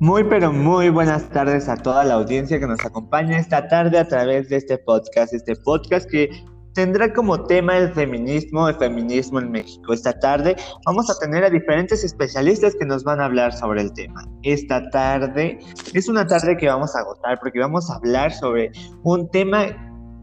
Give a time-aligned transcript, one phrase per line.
[0.00, 4.06] Muy pero muy buenas tardes a toda la audiencia que nos acompaña esta tarde a
[4.06, 6.28] través de este podcast, este podcast que
[6.74, 9.92] tendrá como tema el feminismo, el feminismo en México.
[9.92, 13.92] Esta tarde vamos a tener a diferentes especialistas que nos van a hablar sobre el
[13.92, 14.26] tema.
[14.42, 15.60] Esta tarde
[15.94, 18.72] es una tarde que vamos a agotar porque vamos a hablar sobre
[19.04, 19.66] un tema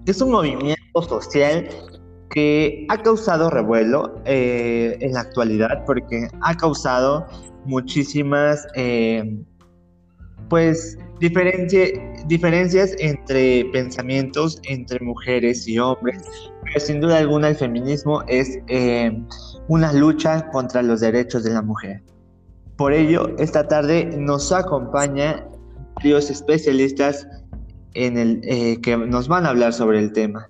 [0.06, 1.70] que es un movimiento social
[2.30, 7.26] que ha causado revuelo eh, en la actualidad porque ha causado
[7.66, 9.46] muchísimas eh,
[10.51, 16.21] pues diferencias entre pensamientos entre mujeres y hombres,
[16.65, 19.18] pero sin duda alguna el feminismo es eh,
[19.69, 22.04] una lucha contra los derechos de la mujer.
[22.75, 25.47] Por ello, esta tarde nos acompaña
[25.95, 27.25] varios especialistas
[27.93, 30.50] en el, eh, que nos van a hablar sobre el tema.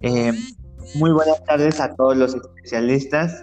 [0.00, 0.34] Eh,
[0.96, 3.42] muy buenas tardes a todos los especialistas.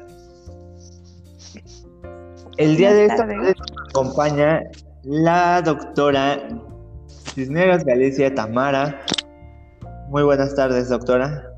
[2.57, 4.61] El día de esta tarde nos acompaña
[5.05, 6.47] la doctora
[7.07, 9.01] Cisneros Galicia Tamara.
[10.09, 11.51] Muy buenas tardes, doctora.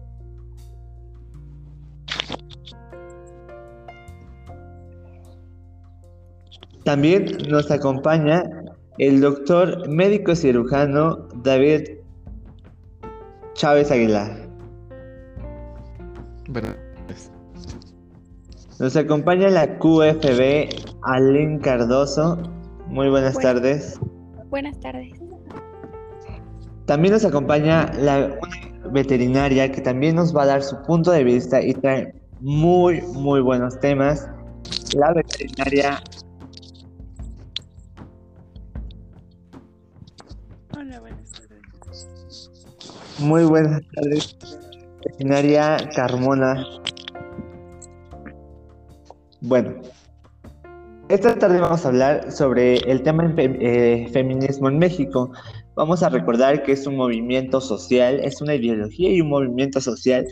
[6.83, 8.43] También nos acompaña
[8.97, 11.99] el doctor médico cirujano David
[13.53, 14.47] Chávez Aguilar.
[18.79, 20.69] Nos acompaña la QFB
[21.03, 22.56] Alén Cardoso
[22.89, 23.99] muy buenas, tardes.
[24.49, 25.13] Buenas tardes.
[26.85, 28.39] También nos acompaña la
[28.91, 33.41] veterinaria que también nos va a dar su punto de vista y trae muy, muy
[33.41, 34.27] buenos temas.
[34.95, 36.01] La veterinaria.
[40.77, 42.51] Hola, buenas tardes.
[43.19, 44.37] Muy buenas tardes.
[45.03, 46.65] Veterinaria Carmona.
[49.41, 49.75] Bueno,
[51.09, 55.31] esta tarde vamos a hablar sobre el tema eh, feminismo en México.
[55.75, 60.25] Vamos a recordar que es un movimiento social, es una ideología y un movimiento social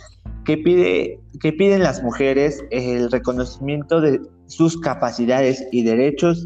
[0.43, 6.45] que pide que piden las mujeres el reconocimiento de sus capacidades y derechos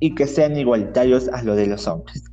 [0.00, 2.24] y que sean igualitarios a lo de los hombres.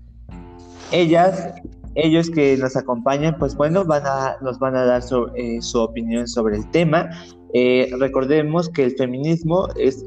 [0.92, 1.54] Ellas,
[1.96, 5.80] ellos que nos acompañan, pues bueno, van a, nos van a dar su, eh, su
[5.80, 7.10] opinión sobre el tema.
[7.54, 10.04] Eh, recordemos que el feminismo es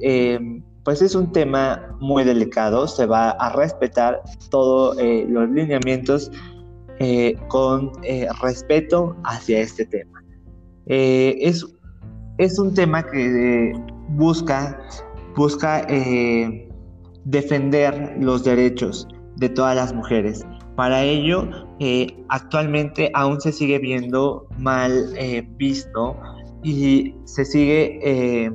[0.86, 6.30] pues es un tema muy delicado, se va a respetar todos eh, los lineamientos
[7.00, 10.22] eh, con eh, respeto hacia este tema.
[10.86, 11.66] es,
[12.38, 13.72] es un tema que
[14.10, 14.80] busca,
[15.34, 15.84] busca
[17.24, 19.08] defender los derechos
[19.38, 20.46] de todas las mujeres.
[20.76, 21.48] Para ello,
[22.28, 24.92] actualmente aún se sigue viendo mal
[25.58, 26.16] visto
[26.62, 28.52] y se sigue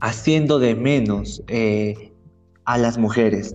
[0.00, 2.12] haciendo de menos eh,
[2.64, 3.54] a las mujeres.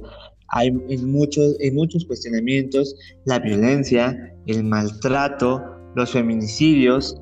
[0.50, 2.95] Hay en muchos, en muchos cuestionamientos
[3.25, 5.63] la violencia, el maltrato,
[5.95, 7.17] los feminicidios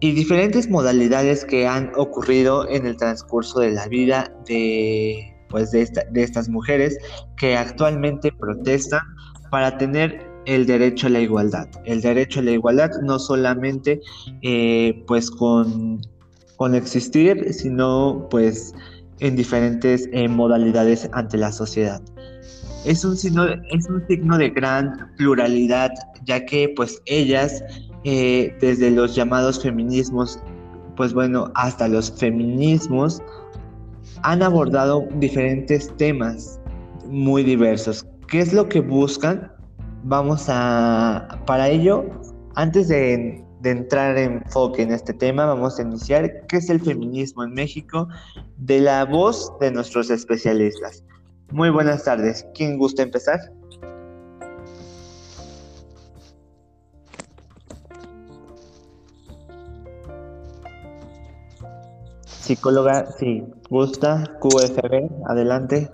[0.00, 5.88] y diferentes modalidades que han ocurrido en el transcurso de la vida de, pues de,
[6.14, 6.98] estas mujeres
[7.36, 9.02] que actualmente protestan
[9.50, 11.68] para tener el derecho a la igualdad.
[11.84, 14.00] El derecho a la igualdad no solamente
[14.42, 16.13] eh, pues con con
[16.72, 18.72] existir, sino pues
[19.18, 22.00] en diferentes eh, modalidades ante la sociedad.
[22.84, 25.90] Es un, signo, es un signo de gran pluralidad,
[26.24, 27.62] ya que pues ellas,
[28.04, 30.38] eh, desde los llamados feminismos,
[30.96, 33.22] pues bueno, hasta los feminismos,
[34.22, 36.60] han abordado diferentes temas
[37.08, 38.06] muy diversos.
[38.28, 39.50] ¿Qué es lo que buscan?
[40.04, 42.04] Vamos a, para ello,
[42.54, 46.82] antes de de entrar en enfoque en este tema, vamos a iniciar qué es el
[46.82, 48.06] feminismo en México
[48.58, 51.02] de la voz de nuestros especialistas.
[51.50, 52.46] Muy buenas tardes.
[52.54, 53.40] ¿Quién gusta empezar?
[62.26, 65.90] Psicóloga, sí, gusta, QFB, adelante.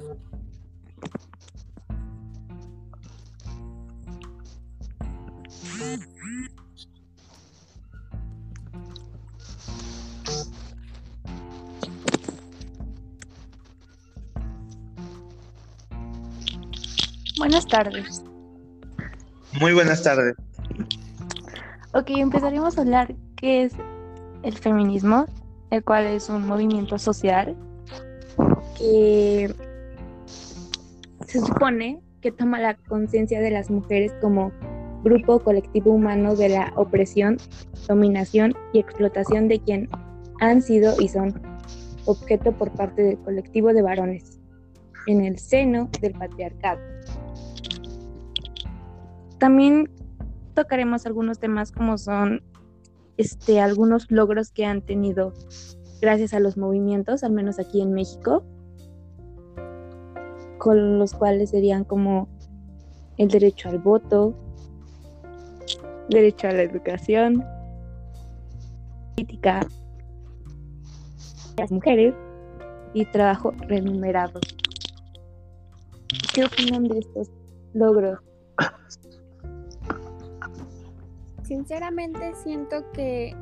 [17.41, 18.23] Buenas tardes.
[19.59, 20.35] Muy buenas tardes.
[21.95, 23.73] Ok, empezaremos a hablar qué es
[24.43, 25.25] el feminismo,
[25.71, 27.57] el cual es un movimiento social
[28.77, 29.55] que
[31.27, 34.53] se supone que toma la conciencia de las mujeres como
[35.03, 37.39] grupo colectivo humano de la opresión,
[37.89, 39.89] dominación y explotación de quien
[40.41, 41.41] han sido y son
[42.05, 44.40] objeto por parte del colectivo de varones.
[45.11, 46.81] En el seno del patriarcado.
[49.39, 49.91] También
[50.55, 52.43] tocaremos algunos temas como son
[53.17, 55.33] este, algunos logros que han tenido
[56.01, 58.45] gracias a los movimientos, al menos aquí en México,
[60.59, 62.29] con los cuales serían como
[63.17, 64.35] el derecho al voto,
[66.09, 67.45] derecho a la educación,
[69.17, 69.67] política,
[71.59, 72.15] las mujeres
[72.95, 74.41] y trabajo remunerado.
[76.41, 77.29] ¿Qué opinan de estos
[77.75, 78.19] logros?
[81.43, 83.37] Sinceramente siento que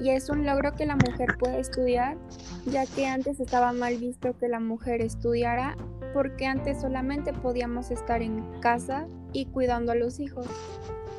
[0.00, 2.16] y es un logro que la mujer puede estudiar,
[2.64, 5.76] ya que antes estaba mal visto que la mujer estudiara,
[6.14, 10.46] porque antes solamente podíamos estar en casa y cuidando a los hijos.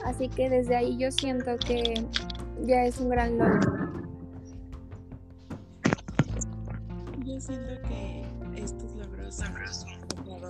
[0.04, 2.04] Así que desde ahí yo siento que
[2.64, 3.92] ya es un gran logro.
[7.24, 8.26] Yo siento que
[8.56, 9.54] estos logros han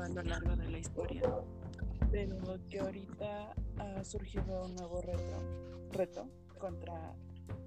[0.06, 1.24] a lo largo de la historia,
[2.12, 2.38] pero
[2.70, 6.30] que ahorita ha surgido un nuevo reto, reto
[6.60, 7.16] contra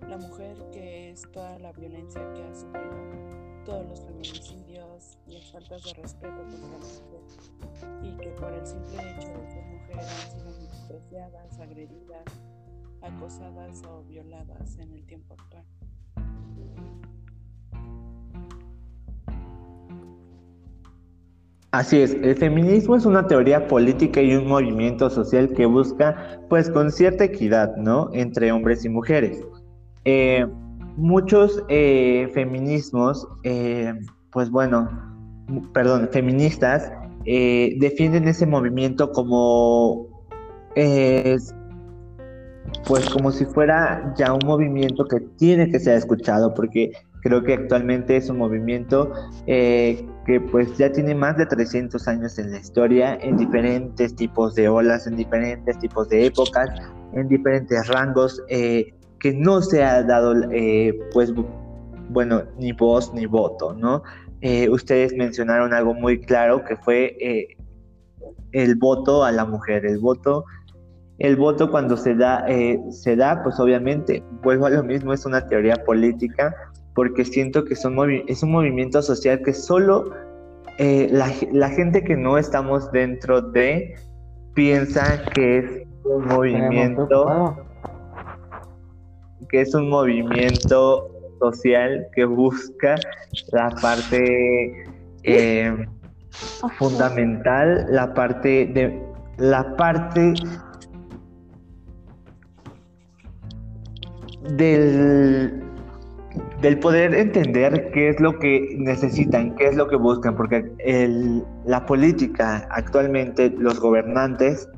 [0.09, 5.83] la mujer que es toda la violencia que ha sufrido, todos los feminicidios, las faltas
[5.83, 10.31] de respeto contra la mujer y que por el simple hecho de ser mujer han
[10.31, 12.25] sido despreciadas, agredidas,
[13.03, 15.67] acosadas o violadas en el tiempo actual.
[21.71, 26.71] Así es, el feminismo es una teoría política y un movimiento social que busca, pues,
[26.71, 28.09] con cierta equidad, ¿no?
[28.15, 29.45] Entre hombres y mujeres.
[30.07, 30.47] Eh,
[30.97, 33.93] muchos eh, feminismos, eh,
[34.33, 34.89] pues bueno,
[35.75, 36.91] perdón, feministas,
[37.27, 40.09] defienden ese movimiento como,
[42.87, 47.53] pues como si fuera ya un movimiento que tiene que ser escuchado, porque creo que
[47.53, 49.13] actualmente es un movimiento
[50.29, 54.69] que pues ya tiene más de 300 años en la historia, en diferentes tipos de
[54.69, 56.69] olas, en diferentes tipos de épocas,
[57.15, 61.33] en diferentes rangos que no se ha dado, eh, pues,
[62.11, 64.03] bueno, ni voz ni voto, ¿no?
[64.43, 67.57] Eh, ustedes mencionaron algo muy claro que fue eh,
[68.53, 70.45] el voto a la mujer, el voto,
[71.19, 72.45] el voto cuando se da,
[72.91, 76.55] se da, pues obviamente, vuelvo a lo mismo, es una teoría política,
[76.99, 77.95] porque siento que son
[78.27, 80.11] es un movimiento social que solo
[80.81, 83.95] la, la gente que no estamos dentro de
[84.55, 87.57] piensa que es un movimiento
[89.49, 91.09] que es un movimiento
[91.39, 92.97] social que busca
[93.53, 94.85] la parte
[95.23, 95.87] eh,
[96.79, 99.01] fundamental, la parte de
[99.37, 100.35] la parte
[104.57, 105.68] del,
[106.61, 111.45] del poder entender qué es lo que necesitan, qué es lo que buscan, porque el,
[111.65, 114.69] la política actualmente, los gobernantes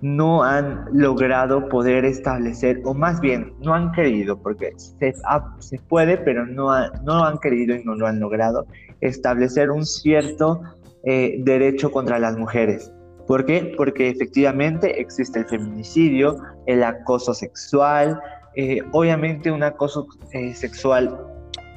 [0.00, 5.14] no han logrado poder establecer, o más bien, no han querido, porque se,
[5.58, 6.70] se puede, pero no,
[7.04, 8.66] no han querido y no lo han logrado,
[9.00, 10.60] establecer un cierto
[11.04, 12.92] eh, derecho contra las mujeres.
[13.26, 13.74] ¿Por qué?
[13.76, 18.20] Porque efectivamente existe el feminicidio, el acoso sexual,
[18.56, 21.16] eh, obviamente un acoso eh, sexual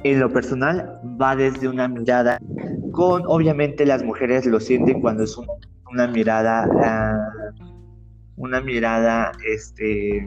[0.04, 2.38] en lo personal va desde una mirada
[2.92, 5.36] con, obviamente las mujeres lo sienten cuando es
[5.90, 6.66] una mirada...
[6.68, 7.42] Uh,
[8.42, 10.26] una mirada este,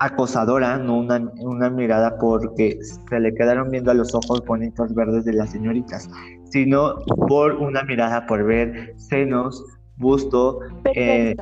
[0.00, 5.24] acosadora, no una, una, mirada porque se le quedaron viendo a los ojos bonitos verdes
[5.24, 6.08] de las señoritas,
[6.50, 6.96] sino
[7.28, 9.64] por una mirada por ver senos,
[9.96, 10.60] busto,
[10.94, 11.34] eh,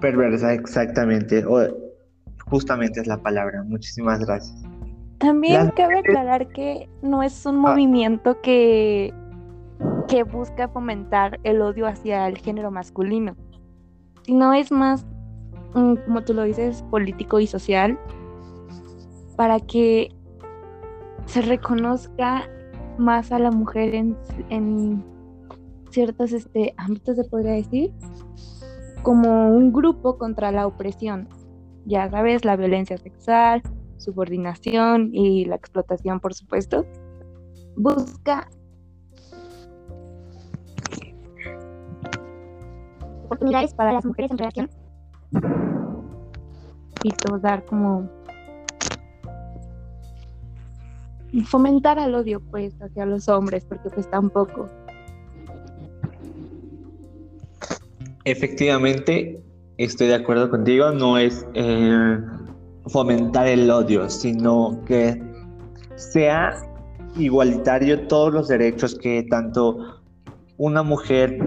[0.00, 1.60] perversa, exactamente, o,
[2.46, 3.62] justamente es la palabra.
[3.64, 4.69] Muchísimas gracias.
[5.20, 7.70] También cabe aclarar que no es un ah.
[7.70, 9.14] movimiento que,
[10.08, 13.36] que busca fomentar el odio hacia el género masculino
[14.22, 15.04] sino es más,
[15.74, 17.98] mm, como tú lo dices, político y social,
[19.36, 20.10] para que
[21.26, 22.48] se reconozca
[22.98, 25.04] más a la mujer en,
[25.90, 27.92] ciertos este, ámbitos, se podría decir,
[29.02, 31.28] como un grupo contra la opresión.
[31.86, 33.62] Ya sabes, la violencia sexual,
[34.00, 36.86] subordinación y la explotación, por supuesto.
[37.76, 38.48] Busca
[43.24, 44.70] oportunidades para las mujeres en relación.
[47.02, 48.10] Y todo dar como
[51.44, 54.68] fomentar al odio pues hacia los hombres porque pues tampoco
[58.24, 59.40] efectivamente
[59.76, 62.18] estoy de acuerdo contigo no es eh,
[62.86, 65.20] fomentar el odio sino que
[65.96, 66.54] sea
[67.16, 70.00] igualitario todos los derechos que tanto
[70.56, 71.38] una mujer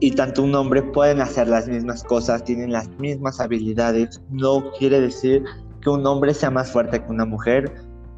[0.00, 4.20] y tanto un hombre pueden hacer las mismas cosas, tienen las mismas habilidades.
[4.30, 5.44] No quiere decir
[5.80, 7.72] que un hombre sea más fuerte que una mujer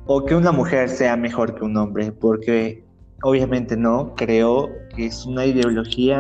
[0.07, 2.85] o que una mujer sea mejor que un hombre, porque
[3.23, 6.17] obviamente no, creo que es una ideología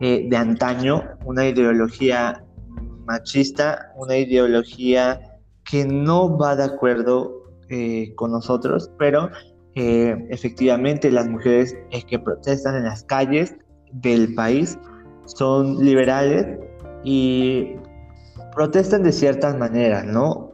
[0.00, 2.44] eh, de antaño, una ideología
[3.06, 5.20] machista, una ideología
[5.64, 9.30] que no va de acuerdo eh, con nosotros, pero
[9.74, 11.76] eh, efectivamente las mujeres
[12.08, 13.54] que protestan en las calles
[13.92, 14.78] del país
[15.24, 16.58] son liberales
[17.04, 17.74] y
[18.54, 20.52] protestan de ciertas maneras, ¿no?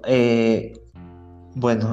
[1.57, 1.93] bueno,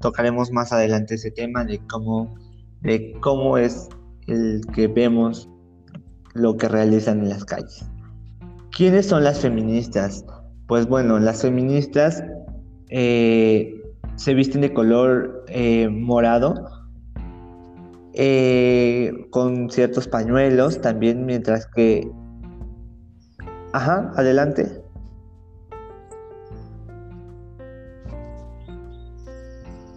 [0.00, 2.34] tocaremos más adelante ese tema de cómo,
[2.82, 3.88] de cómo es
[4.26, 5.48] el que vemos
[6.34, 7.84] lo que realizan en las calles.
[8.70, 10.24] ¿Quiénes son las feministas?
[10.66, 12.22] Pues bueno, las feministas
[12.90, 13.80] eh,
[14.16, 16.54] se visten de color eh, morado,
[18.12, 22.10] eh, con ciertos pañuelos también, mientras que...
[23.72, 24.66] Ajá, adelante.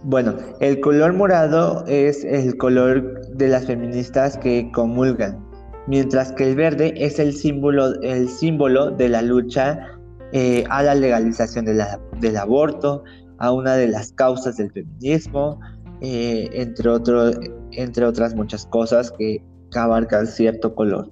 [0.04, 5.42] Bueno, el color morado es el color de las feministas que comulgan,
[5.86, 9.93] mientras que el verde es el símbolo, el símbolo de la lucha
[10.34, 13.02] eh, a la legalización del aborto,
[13.38, 15.58] a una de las causas del feminismo,
[16.00, 19.42] eh, entre, otras muchas cosas que
[19.74, 21.10] abarcan cierto color.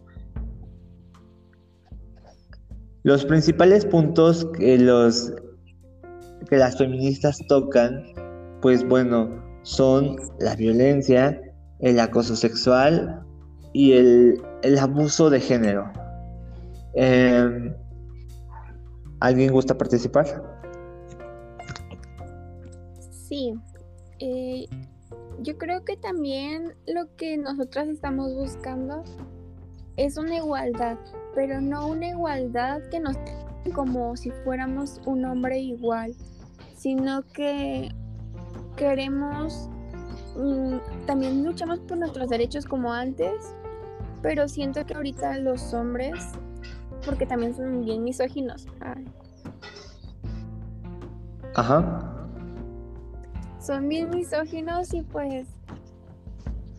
[3.04, 5.32] Los principales puntos que las
[6.76, 8.04] feministas tocan
[8.62, 9.28] pues bueno,
[9.62, 11.38] son la violencia,
[11.80, 13.22] el acoso sexual
[13.74, 14.40] y el,
[14.80, 15.92] abuso de género.
[16.94, 17.74] Em,
[19.22, 20.26] ¿Alguien gusta participar?
[23.08, 23.54] Sí.
[24.18, 24.66] Eh,
[25.42, 29.04] yo creo que también lo que nosotras estamos buscando
[29.96, 30.98] es una igualdad,
[31.36, 33.16] pero no una igualdad que nos
[33.76, 36.16] como si fuéramos un hombre igual,
[36.74, 37.90] sino que
[38.74, 39.68] queremos,
[40.36, 43.54] mm, también luchamos por nuestros derechos como antes,
[44.20, 46.16] pero siento que ahorita los hombres,
[47.04, 48.66] porque también son bien misóginos.
[51.54, 51.82] Ajá.
[53.60, 55.48] Son bien misóginos y pues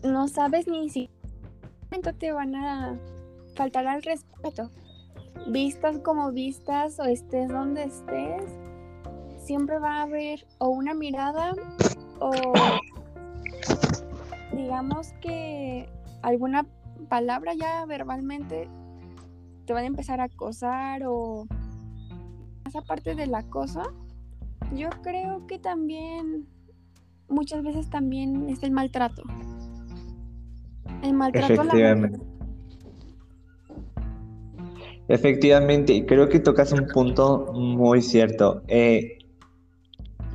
[0.02, 1.10] no sabes ni si
[2.18, 2.98] te van a
[3.56, 4.70] faltar al respeto.
[5.48, 8.44] Vistas como vistas o estés donde estés,
[9.38, 11.52] siempre va a haber o una mirada
[12.20, 12.32] o
[14.52, 15.88] digamos que
[16.22, 16.66] alguna
[17.08, 18.68] palabra ya verbalmente
[19.64, 21.46] te van a empezar a acosar o
[22.66, 23.82] esa parte del acoso,
[24.74, 26.46] yo creo que también
[27.28, 29.22] muchas veces también es el maltrato.
[31.02, 32.10] El maltrato a la
[35.08, 38.62] Efectivamente, creo que tocas un punto muy cierto.
[38.68, 39.18] Eh,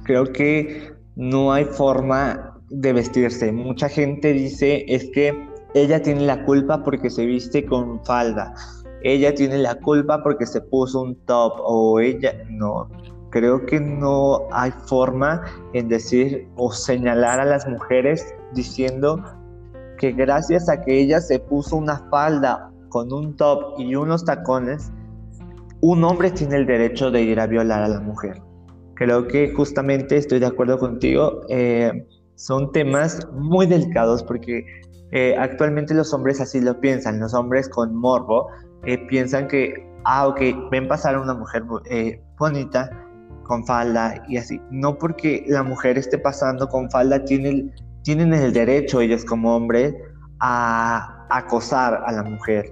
[0.04, 3.52] creo que no hay forma de vestirse.
[3.52, 5.34] Mucha gente dice es que
[5.74, 8.54] ella tiene la culpa porque se viste con falda.
[9.04, 12.90] Ella tiene la culpa porque se puso un top o ella no.
[13.32, 15.42] Creo que no hay forma
[15.74, 19.24] en decir o señalar a las mujeres diciendo
[19.98, 24.92] que gracias a que ella se puso una falda con un top y unos tacones,
[25.82, 28.42] un hombre tiene el derecho de ir a violar a la mujer.
[28.96, 31.42] Creo que justamente estoy de acuerdo contigo.
[31.50, 34.66] Eh, son temas muy delicados porque
[35.12, 37.20] eh, actualmente los hombres así lo piensan.
[37.20, 38.48] Los hombres con morbo
[38.86, 39.74] eh, piensan que,
[40.06, 41.64] ah, ok, ven pasar a una mujer
[42.38, 42.90] bonita
[43.44, 44.62] con falda y así.
[44.72, 49.94] No porque la mujer esté pasando con falda, tienen, tienen el derecho ellos como hombres
[50.40, 52.66] a acosar a la mujer.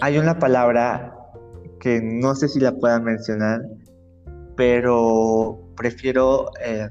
[0.00, 1.16] hay una palabra
[1.80, 3.62] que no sé si la pueda mencionar,
[4.56, 6.88] pero prefiero, eh,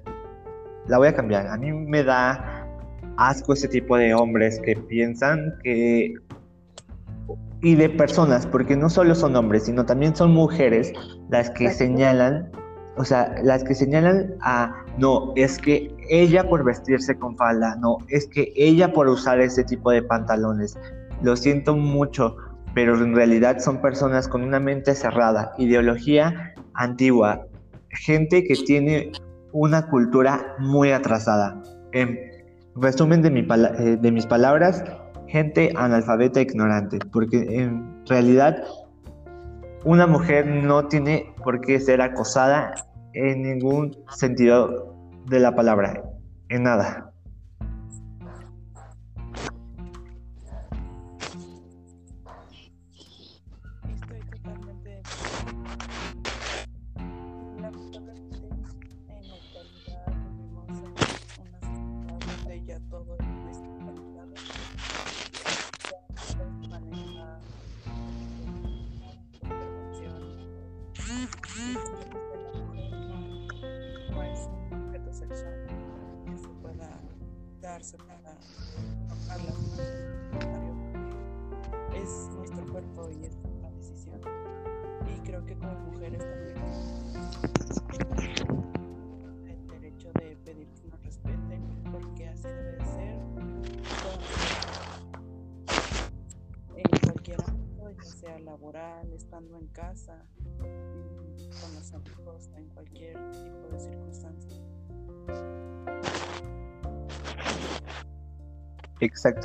[0.87, 1.47] la voy a cambiar.
[1.47, 2.65] A mí me da
[3.17, 6.13] asco ese tipo de hombres que piensan que,
[7.65, 10.93] y de personas, porque no solo son hombres, sino también son mujeres
[11.31, 12.51] las que señalan,
[12.95, 17.97] o sea, las que señalan a, no, es que ella por vestirse con falda, no,
[18.07, 20.77] es que ella por usar ese tipo de pantalones.
[21.23, 22.37] Lo siento mucho,
[22.75, 27.47] pero en realidad son personas con una mente cerrada, ideología antigua,
[27.89, 29.11] gente que tiene
[29.53, 31.63] una cultura muy atrasada.
[31.93, 32.19] En
[32.75, 34.83] resumen de, eh, de mis palabras,
[35.27, 38.63] gente analfabeta ignorante, porque en realidad
[39.83, 42.73] una mujer no tiene por qué ser acosada
[43.13, 44.95] en ningún sentido
[45.27, 46.03] de la palabra,
[46.49, 47.04] en nada.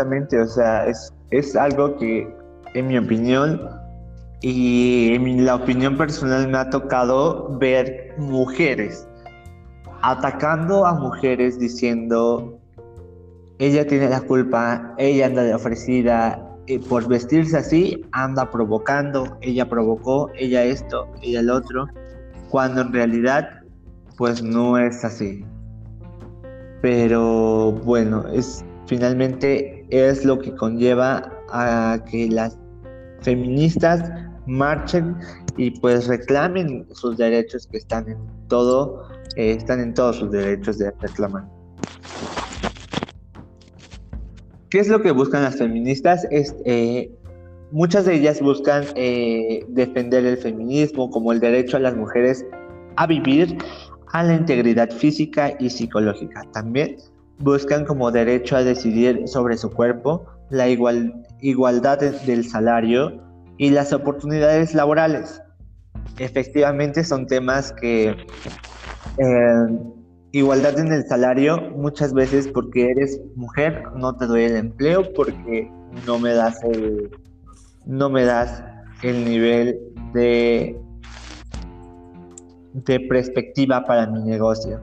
[0.03, 2.29] O sea, es, es algo que,
[2.75, 3.61] en mi opinión,
[4.43, 9.07] y en la opinión personal me ha tocado ver mujeres
[10.03, 12.59] atacando a mujeres diciendo,
[13.59, 19.69] ella tiene la culpa, ella anda de ofrecida, eh, por vestirse así, anda provocando, ella
[19.69, 21.87] provocó, ella esto, ella el otro,
[22.49, 23.49] cuando en realidad,
[24.17, 25.45] pues no es así.
[26.81, 32.59] Pero bueno, es finalmente es lo que conlleva a que las
[33.21, 34.11] feministas
[34.47, 35.17] marchen
[35.57, 38.19] y pues reclamen sus derechos que están en
[38.49, 39.03] todo,
[39.37, 41.45] eh, están en todos sus derechos de reclamar.
[44.71, 46.27] ¿Qué es lo que buscan las feministas?
[46.31, 47.11] Es, eh,
[47.73, 52.45] muchas de ellas buscan eh, defender el feminismo como el derecho a las mujeres
[52.97, 53.59] a vivir,
[54.13, 56.45] a la integridad física y psicológica.
[56.53, 56.97] También
[57.41, 63.23] buscan como derecho a decidir sobre su cuerpo, la igual, igualdad del salario
[63.57, 65.43] y las oportunidades laborales.
[66.19, 68.15] Efectivamente son temas que
[69.19, 69.67] eh,
[70.33, 75.71] igualdad en el salario muchas veces porque eres mujer no te doy el empleo porque
[76.07, 77.11] no me das el
[77.87, 78.63] no me das
[79.03, 79.79] el nivel
[80.13, 80.79] de
[82.73, 84.81] de perspectiva para mi negocio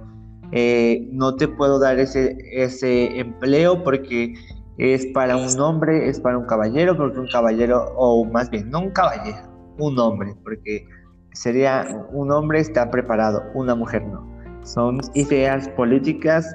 [0.52, 4.34] eh, no te puedo dar ese, ese empleo porque
[4.78, 8.82] es para un hombre, es para un caballero, porque un caballero, o más bien, no
[8.82, 9.38] un caballero,
[9.80, 10.86] un hombre, porque
[11.34, 14.26] sería un hombre está preparado, una mujer no.
[14.64, 16.54] Son ideas políticas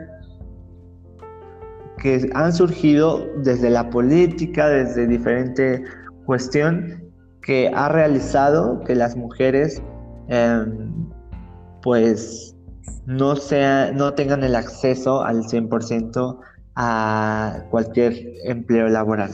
[1.98, 5.82] que han surgido desde la política, desde diferente
[6.26, 7.02] cuestión
[7.42, 9.82] que ha realizado que las mujeres
[10.28, 10.90] em,
[11.82, 12.56] pues
[13.06, 16.38] no, sea, no tengan el acceso al 100%
[16.76, 18.14] a cualquier
[18.44, 19.32] empleo laboral.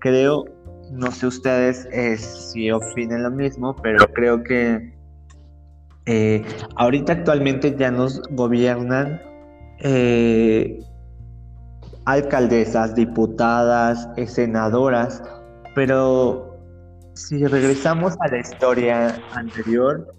[0.00, 0.44] Creo,
[0.90, 4.94] no sé ustedes eh, si opinen lo mismo, pero creo que
[6.06, 6.44] eh,
[6.76, 9.20] ahorita actualmente ya nos gobiernan
[9.80, 10.80] eh,
[12.04, 15.22] alcaldesas, diputadas, senadoras,
[15.74, 16.58] pero
[17.14, 20.14] si regresamos a la historia anterior,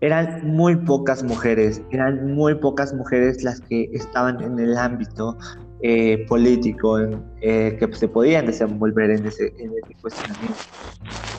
[0.00, 5.36] eran muy pocas mujeres, eran muy pocas mujeres las que estaban en el ámbito
[5.82, 6.98] eh, político
[7.40, 10.58] eh, que se podían desenvolver en ese, en ese cuestionamiento.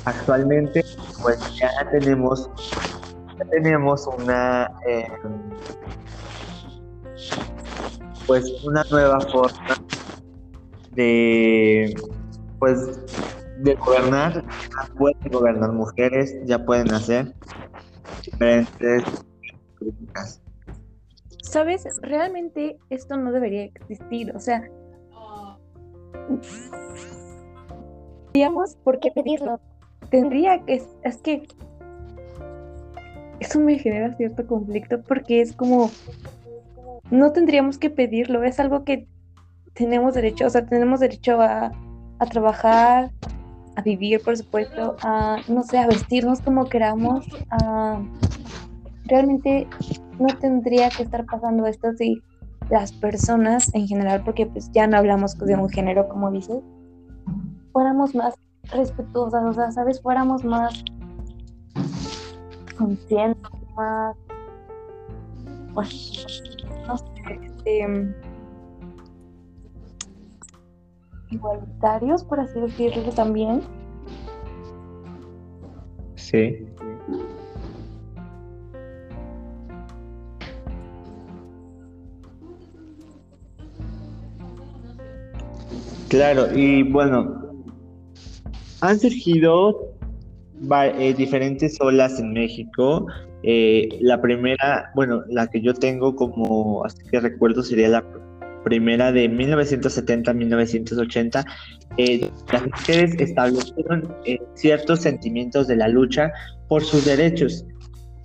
[0.06, 0.84] Actualmente,
[1.21, 2.50] pues ya tenemos,
[3.38, 5.08] ya tenemos una, eh,
[8.28, 9.76] pues una nueva forma
[10.91, 11.95] de,
[12.60, 13.00] pues,
[13.60, 14.43] de gobernar.
[14.43, 17.34] Ya pueden gobernar mujeres, ya pueden hacer
[18.23, 19.03] diferentes
[19.75, 20.41] críticas.
[21.43, 24.69] Sabes, realmente esto no debería existir, o sea,
[28.34, 29.60] digamos, ¿por qué pedirlo?
[30.10, 31.47] Tendría que, es que
[33.39, 35.89] eso me genera cierto conflicto porque es como,
[37.10, 39.07] no tendríamos que pedirlo, es algo que
[39.73, 41.71] tenemos derecho, o sea, tenemos derecho a,
[42.19, 43.12] a trabajar,
[43.75, 48.01] a vivir, por supuesto, a, no sé, a vestirnos como queramos, a...
[49.05, 49.67] Realmente
[50.19, 52.21] no tendría que estar pasando esto si
[52.69, 56.60] las personas en general, porque pues ya no hablamos de un género, como dices,
[57.73, 58.36] fuéramos más
[58.71, 60.01] respetuosas, o sea, ¿sabes?
[60.01, 60.84] Fuéramos más
[62.77, 64.15] conscientes, más...
[65.73, 66.43] Pues,
[66.88, 67.05] no sé,
[67.43, 67.88] este
[71.32, 73.62] igualitarios, por así decirlo también.
[76.15, 76.67] Sí.
[86.10, 87.41] Claro, y bueno,
[88.82, 89.96] han surgido
[91.00, 93.08] eh, diferentes olas en México.
[93.44, 98.04] Eh, la primera, bueno, la que yo tengo como, así que recuerdo sería la
[98.63, 101.45] primera de 1970-1980,
[101.97, 106.32] eh, las mujeres establecieron eh, ciertos sentimientos de la lucha
[106.67, 107.63] por sus derechos.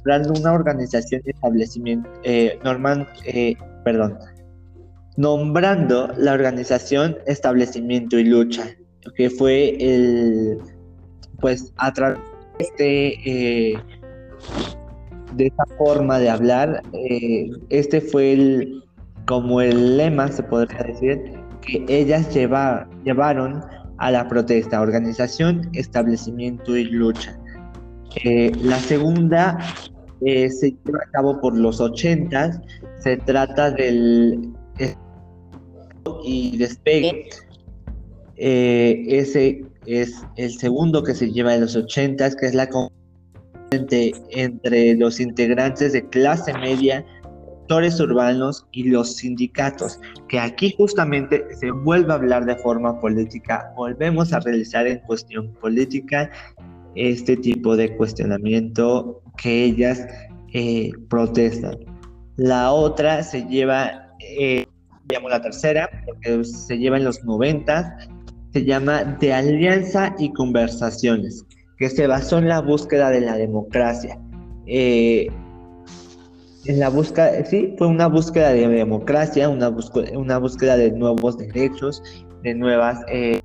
[0.04, 4.18] nombrando una organización de establecimiento, eh, norman, eh, perdón,
[5.16, 8.68] nombrando la organización Establecimiento y Lucha,
[9.16, 10.58] que fue el,
[11.40, 12.20] pues a través
[12.58, 13.78] de, este,
[15.34, 16.82] de esta forma de hablar,
[17.70, 18.85] este fue el,
[19.26, 23.62] como el lema, se podría decir, que ellas lleva, llevaron
[23.98, 27.38] a la protesta, organización, establecimiento y lucha.
[28.24, 29.58] Eh, la segunda
[30.20, 32.60] se lleva a cabo por los ochentas,
[32.98, 34.52] se trata del
[36.24, 37.28] y despegue.
[38.36, 42.68] Eh, ese es el segundo que se lleva en los ochentas, que es la
[43.70, 47.04] entre los integrantes de clase media,
[47.66, 49.98] sectores urbanos y los sindicatos,
[50.28, 55.52] que aquí justamente se vuelve a hablar de forma política, volvemos a realizar en cuestión
[55.60, 56.30] política
[56.94, 60.06] este tipo de cuestionamiento que ellas
[60.52, 61.76] eh, protestan.
[62.36, 64.64] La otra se lleva eh,
[65.10, 67.98] llamo la tercera, porque se lleva en los 90,
[68.52, 71.44] se llama De Alianza y Conversaciones,
[71.78, 74.20] que se basó en la búsqueda de la democracia.
[74.66, 75.28] Eh,
[76.68, 81.38] en la búsqueda, sí, fue una búsqueda de democracia, una búsqueda, una búsqueda de nuevos
[81.38, 82.02] derechos,
[82.42, 83.40] de nuevas eh,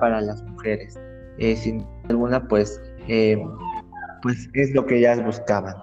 [0.00, 0.98] para las mujeres.
[1.38, 2.80] Eh, sin alguna, pues,
[4.22, 5.74] pues es lo que ellas buscaban.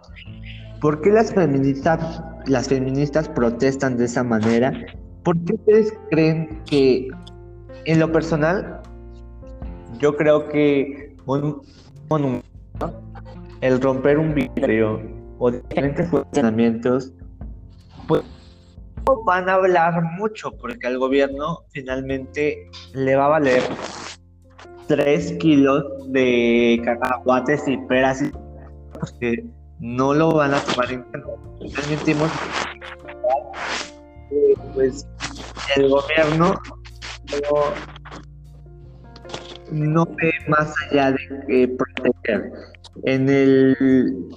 [0.82, 4.72] ¿Por qué las feministas, las feministas protestan de esa manera?
[5.24, 7.08] ¿Por qué ustedes creen que,
[7.86, 8.82] en lo personal,
[10.00, 12.42] yo creo que un
[13.62, 15.02] el romper un vidrio
[15.40, 17.14] o diferentes cuestionamientos,
[18.08, 18.24] pues
[19.26, 23.64] van a hablar mucho porque al gobierno finalmente le va a valer
[24.88, 28.32] tres kilos de cacahuates y peras y
[29.80, 31.30] no lo van a tomar en cuenta.
[32.08, 32.32] Hemos
[34.74, 35.08] pues
[35.76, 36.56] el gobierno
[37.32, 37.97] no,
[39.72, 42.52] ve más allá de que proteger
[43.04, 43.76] en el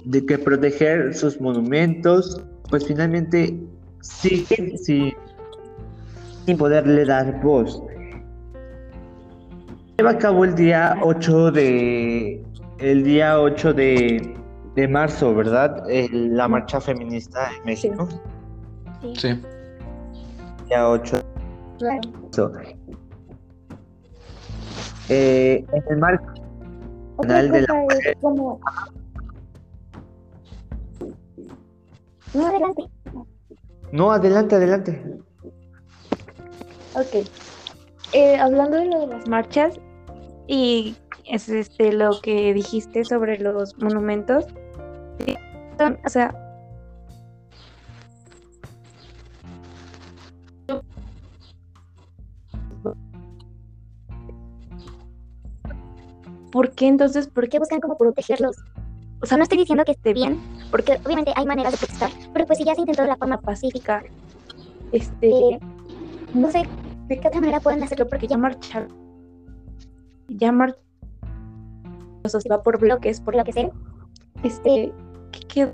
[0.05, 3.57] de que proteger sus monumentos pues finalmente
[4.01, 5.13] siguen sin,
[6.45, 7.81] sin poderle dar voz
[9.97, 12.43] lleva a cabo el día 8 de
[12.79, 14.41] el día 8 de
[14.75, 15.83] de marzo, ¿verdad?
[16.11, 18.07] la marcha feminista en México.
[19.01, 19.13] Sí.
[19.17, 19.41] Sí.
[20.69, 21.21] Ya 8.
[21.79, 22.01] Claro.
[25.09, 26.25] Eh, en el marco
[27.17, 28.07] Otra nacional de la cosa mujer.
[28.07, 28.59] es como...
[32.33, 32.83] No, adelante.
[33.91, 35.03] No, adelante, adelante.
[36.95, 37.27] Ok.
[38.13, 39.79] Eh, hablando de lo de las marchas
[40.47, 44.45] y es este lo que dijiste sobre los monumentos,
[45.77, 46.33] son- o sea,
[56.51, 58.55] ¿por qué entonces, por ¿Por qué buscan como protegerlos?
[59.21, 62.45] O sea, No estoy diciendo que esté bien, porque obviamente hay maneras de protestar, pero
[62.45, 64.03] pues si ya se intentó de la forma pacífica,
[64.91, 65.59] este, eh,
[66.33, 66.63] no sé
[67.07, 68.87] de qué otra manera pueden hacerlo, porque ya marchar,
[70.27, 70.77] ya mar,
[72.23, 73.69] o sea, se va por bloques, por lo que sea,
[74.43, 74.91] este,
[75.31, 75.73] ¿qué, qué-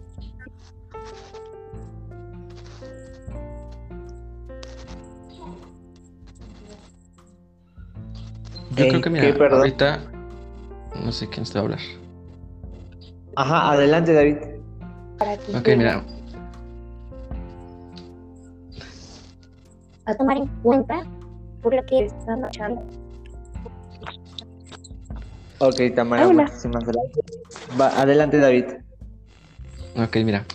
[8.71, 9.59] Yo Eh, creo que, ¿qué, mira, perdón?
[9.59, 9.99] ahorita
[11.03, 11.79] no sé quién está a hablar.
[13.35, 14.37] Ajá, adelante, David.
[15.17, 16.03] para que Ok, mira,
[20.05, 21.03] a tomar en cuenta
[21.61, 22.81] por lo que están marchando.
[25.59, 26.43] Ok, Tamara, Hola.
[26.43, 27.79] muchísimas gracias.
[27.79, 28.65] Va, adelante, David.
[29.95, 30.45] ok, mira.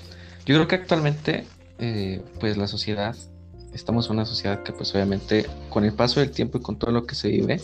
[0.46, 1.44] Yo creo que actualmente,
[1.78, 3.14] eh, pues la sociedad,
[3.74, 6.90] estamos en una sociedad que pues obviamente con el paso del tiempo y con todo
[6.90, 7.60] lo que se vive,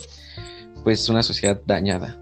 [0.83, 2.17] pues es una sociedad dañada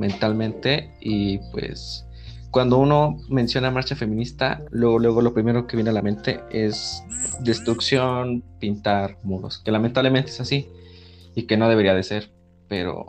[0.00, 2.06] mentalmente y pues
[2.50, 7.04] cuando uno menciona marcha feminista, luego, luego lo primero que viene a la mente es
[7.40, 10.68] destrucción, pintar muros, que lamentablemente es así
[11.36, 12.32] y que no debería de ser,
[12.66, 13.06] pero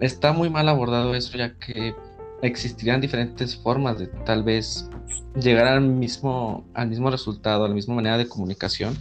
[0.00, 1.94] está muy mal abordado eso ya que
[2.42, 4.90] existirían diferentes formas de tal vez
[5.40, 8.96] llegar al mismo, al mismo resultado, a la misma manera de comunicación,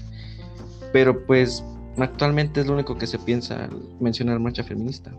[0.93, 1.63] pero pues
[1.97, 5.11] actualmente es lo único que se piensa mencionar marcha feminista.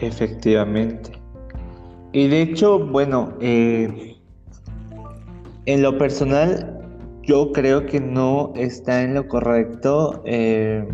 [0.00, 1.12] Efectivamente.
[2.12, 4.16] Y de hecho, bueno, eh,
[5.66, 6.80] en lo personal,
[7.22, 10.86] yo creo que no está en lo correcto eh,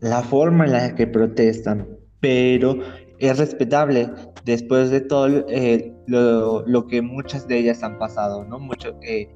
[0.00, 1.86] la forma en la que protestan,
[2.20, 2.78] pero
[3.18, 4.10] es respetable
[4.44, 8.58] después de todo eh, lo, que muchas de ellas han pasado, ¿no?
[8.58, 9.28] Mucho, eh,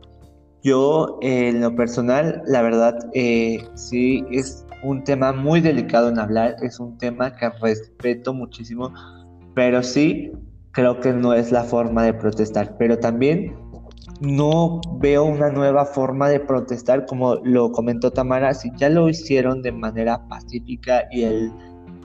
[0.63, 2.99] yo, en lo personal, la verdad,
[3.75, 8.93] sí es un tema muy delicado en hablar, es un tema que respeto muchísimo,
[9.55, 10.33] pero sí
[10.73, 13.57] creo que no es la forma de protestar, pero también
[14.21, 19.63] no veo una nueva forma de protestar como lo comentó Tamara, si ya lo hicieron
[19.63, 21.53] de manera pacífica y el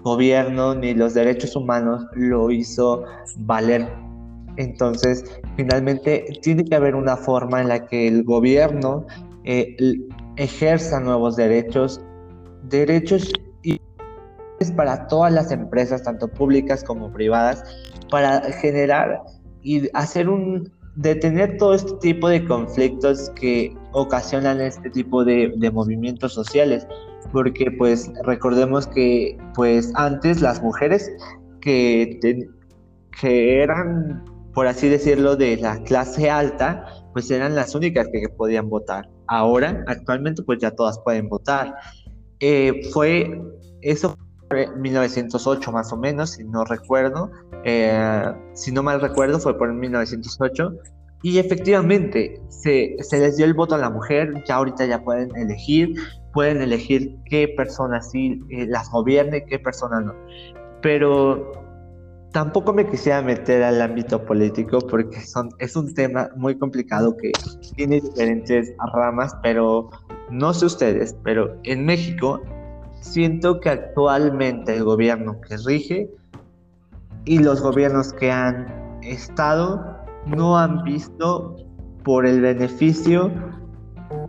[0.03, 3.03] gobierno ni los derechos humanos lo hizo
[3.39, 3.87] valer.
[4.57, 5.23] Entonces,
[5.55, 9.05] finalmente, tiene que haber una forma en la que el gobierno
[9.45, 9.75] eh,
[10.35, 12.01] ejerza nuevos derechos,
[12.69, 13.31] derechos
[13.63, 13.79] y
[14.75, 17.63] para todas las empresas, tanto públicas como privadas,
[18.09, 19.21] para generar
[19.61, 25.71] y hacer un detener todo este tipo de conflictos que ocasionan este tipo de, de
[25.71, 26.87] movimientos sociales
[27.33, 31.11] porque pues recordemos que pues antes las mujeres
[31.61, 32.19] que,
[33.19, 34.23] que eran,
[34.53, 39.09] por así decirlo, de la clase alta, pues eran las únicas que, podían votar.
[39.27, 41.73] Ahora, actualmente, pues ya todas pueden votar.
[42.45, 43.41] Eh, fue,
[43.79, 44.17] eso
[44.49, 47.31] fue en 1908 más o menos, si no recuerdo,
[47.63, 50.73] eh, si no mal recuerdo, fue por 1908.
[51.21, 55.33] Y efectivamente, se, se les dio el voto a la mujer, ya ahorita ya pueden
[55.37, 55.95] elegir,
[56.33, 60.13] pueden elegir qué personas sí eh, las gobierne, qué personas no.
[60.81, 61.49] Pero
[62.33, 67.31] tampoco me quisiera meter al ámbito político porque son, es un tema muy complicado que
[67.77, 69.89] tiene diferentes ramas, pero
[70.33, 72.41] no sé ustedes, pero en México
[73.01, 76.09] siento que actualmente el gobierno que rige
[77.25, 81.55] y los gobiernos que han estado no han visto
[82.03, 83.31] por el beneficio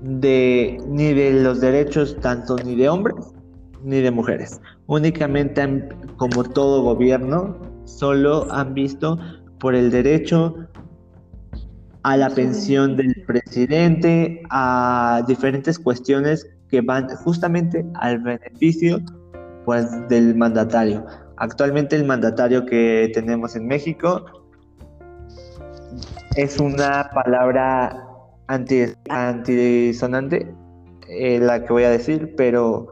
[0.03, 3.33] de ni de los derechos tanto ni de hombres
[3.83, 4.61] ni de mujeres.
[4.87, 9.19] Únicamente, como todo gobierno, solo han visto
[9.59, 10.55] por el derecho
[12.05, 19.01] a la pensión del presidente, a diferentes cuestiones que van justamente al beneficio
[19.65, 21.05] pues del mandatario.
[21.39, 24.25] Actualmente el mandatario que tenemos en México
[26.37, 28.07] es una palabra
[28.49, 30.55] anti, antisonante
[31.09, 32.89] eh, la que voy a decir, pero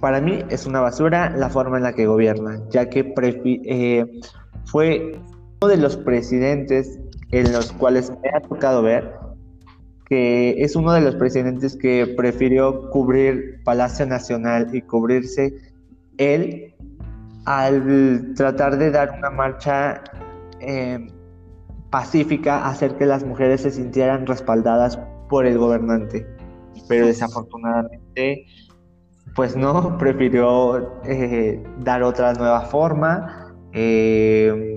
[0.00, 3.14] para mí es una basura la forma en la que gobierna, ya que
[3.64, 4.20] eh,
[4.66, 5.18] fue
[5.68, 6.98] de los presidentes
[7.32, 9.12] en los cuales me ha tocado ver
[10.10, 15.54] que es uno de los presidentes que prefirió cubrir Palacio Nacional y cubrirse
[16.18, 16.74] él
[17.44, 20.02] al tratar de dar una marcha
[20.58, 21.06] eh,
[21.90, 26.26] pacífica hacer que las mujeres se sintieran respaldadas por el gobernante.
[26.88, 28.46] Pero desafortunadamente,
[29.36, 34.69] pues no, prefirió eh, dar otra nueva forma, eh,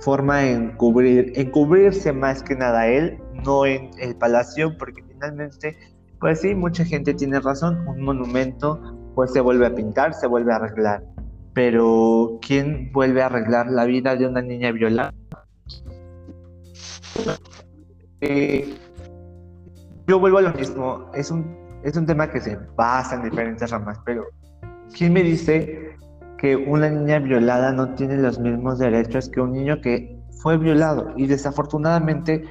[0.00, 5.76] forma en, cubrir, en cubrirse más que nada él, no en el palacio, porque finalmente,
[6.20, 8.80] pues sí, mucha gente tiene razón, un monumento
[9.14, 11.02] pues se vuelve a pintar, se vuelve a arreglar.
[11.54, 15.14] Pero ¿quién vuelve a arreglar la vida de una niña violada?
[18.20, 18.74] Eh,
[20.06, 23.70] yo vuelvo a lo mismo, es un, es un tema que se basa en diferentes
[23.70, 24.26] ramas, pero
[24.94, 25.85] ¿quién me dice
[26.38, 31.12] que una niña violada no tiene los mismos derechos que un niño que fue violado?
[31.16, 32.44] Y desafortunadamente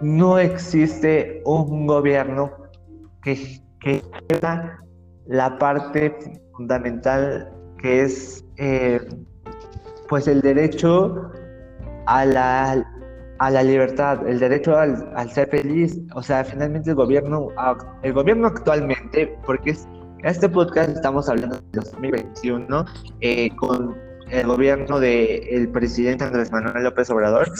[0.00, 2.50] no existe un gobierno
[3.22, 4.02] que, que
[5.26, 6.16] la parte
[6.52, 9.00] fundamental que es eh,
[10.08, 11.30] pues el derecho
[12.06, 12.84] a la
[13.40, 15.98] a la libertad, el derecho al, al, ser feliz.
[16.14, 17.48] O sea, finalmente el gobierno,
[18.02, 19.88] el gobierno actualmente, porque es,
[20.24, 22.84] este podcast estamos hablando de 2021,
[23.20, 23.96] eh, con
[24.30, 27.50] el gobierno del presidente Andrés Manuel López Obrador,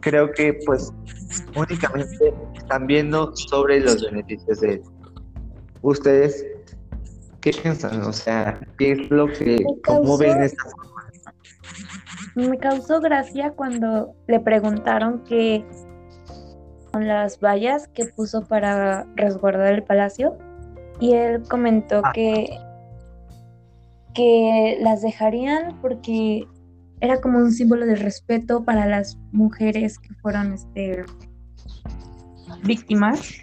[0.00, 0.92] creo que pues
[1.56, 4.82] únicamente están viendo sobre los beneficios de
[5.82, 6.46] ¿Ustedes
[7.42, 8.02] qué piensan?
[8.02, 10.62] O sea, ¿qué es lo que, cómo ven esta
[12.34, 15.64] me causó gracia cuando le preguntaron qué
[16.92, 20.36] son las vallas que puso para resguardar el palacio
[21.04, 22.12] y él comentó ah.
[22.12, 22.58] que
[24.14, 26.46] que las dejarían porque
[27.00, 31.04] era como un símbolo de respeto para las mujeres que fueron este
[32.62, 33.38] víctimas.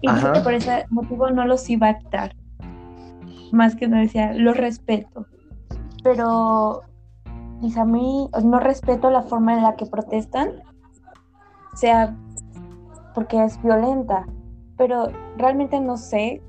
[0.00, 2.34] Y que por ese motivo no los iba a quitar.
[3.52, 5.26] Más que no decía lo respeto
[6.04, 6.82] pero
[7.76, 10.52] a mí no respeto la forma en la que protestan,
[11.74, 12.14] sea
[13.14, 14.26] porque es violenta,
[14.76, 16.42] pero realmente no sé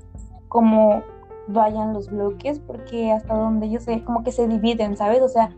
[0.48, 1.02] cómo
[1.48, 5.22] vayan los bloques, porque hasta donde yo sé, como que se dividen, ¿sabes?
[5.22, 5.50] O sea,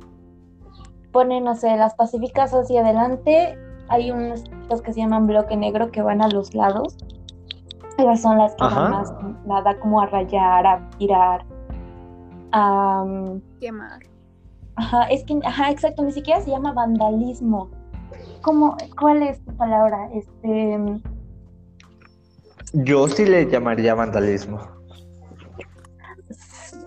[1.12, 4.44] ponen, no sé, las pacíficas hacia adelante, hay unos
[4.84, 6.96] que se llaman bloque negro que van a los lados,
[7.96, 9.12] esas son las que van más
[9.44, 11.44] nada como a rayar, a tirar,
[12.52, 13.04] a
[13.60, 14.00] quemar.
[14.76, 17.68] Ajá, es que, ajá, exacto, ni siquiera se llama vandalismo.
[18.42, 20.08] ¿Cómo, ¿Cuál es tu palabra?
[20.12, 21.00] Este.
[22.72, 24.60] Yo sí le llamaría vandalismo.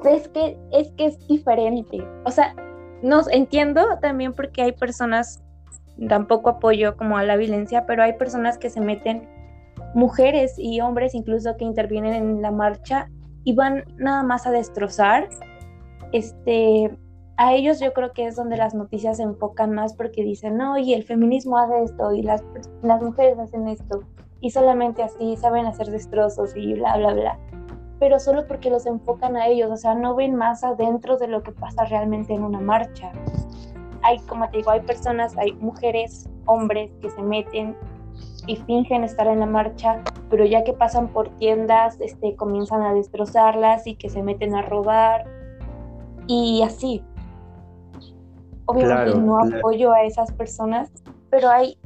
[0.05, 2.03] Es que, es que es diferente.
[2.25, 2.55] O sea,
[3.01, 5.43] no entiendo también porque hay personas,
[6.07, 9.27] tampoco apoyo como a la violencia, pero hay personas que se meten,
[9.93, 13.09] mujeres y hombres incluso que intervienen en la marcha
[13.43, 15.27] y van nada más a destrozar
[16.13, 16.97] este
[17.37, 20.77] a ellos yo creo que es donde las noticias se enfocan más porque dicen, no,
[20.77, 22.43] y el feminismo hace esto y las,
[22.83, 24.03] las mujeres hacen esto
[24.41, 27.39] y solamente así saben hacer destrozos y bla, bla, bla.
[27.99, 31.43] Pero solo porque los enfocan a ellos, o sea, no ven más adentro de lo
[31.43, 33.11] que pasa realmente en una marcha.
[34.01, 37.77] Hay, como te digo, hay personas, hay mujeres, hombres que se meten
[38.47, 42.93] y fingen estar en la marcha, pero ya que pasan por tiendas, este, comienzan a
[42.95, 45.25] destrozarlas y que se meten a robar
[46.25, 47.03] y así.
[48.65, 50.91] Obviamente no apoyo a esas personas,
[51.29, 51.77] pero hay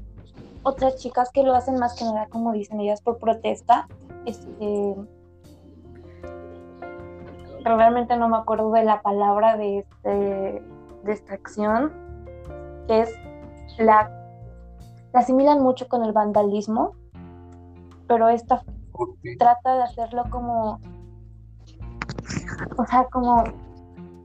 [0.65, 3.88] otras chicas que lo hacen más que nada, como dicen ellas, por protesta.
[4.25, 4.95] Este,
[7.63, 11.93] realmente no me acuerdo de la palabra de, este, de esta acción,
[12.88, 13.13] que es
[13.78, 14.10] la,
[15.13, 16.95] la asimilan mucho con el vandalismo,
[18.08, 18.63] pero esta
[19.38, 20.80] trata de hacerlo como,
[22.75, 23.43] o sea, como,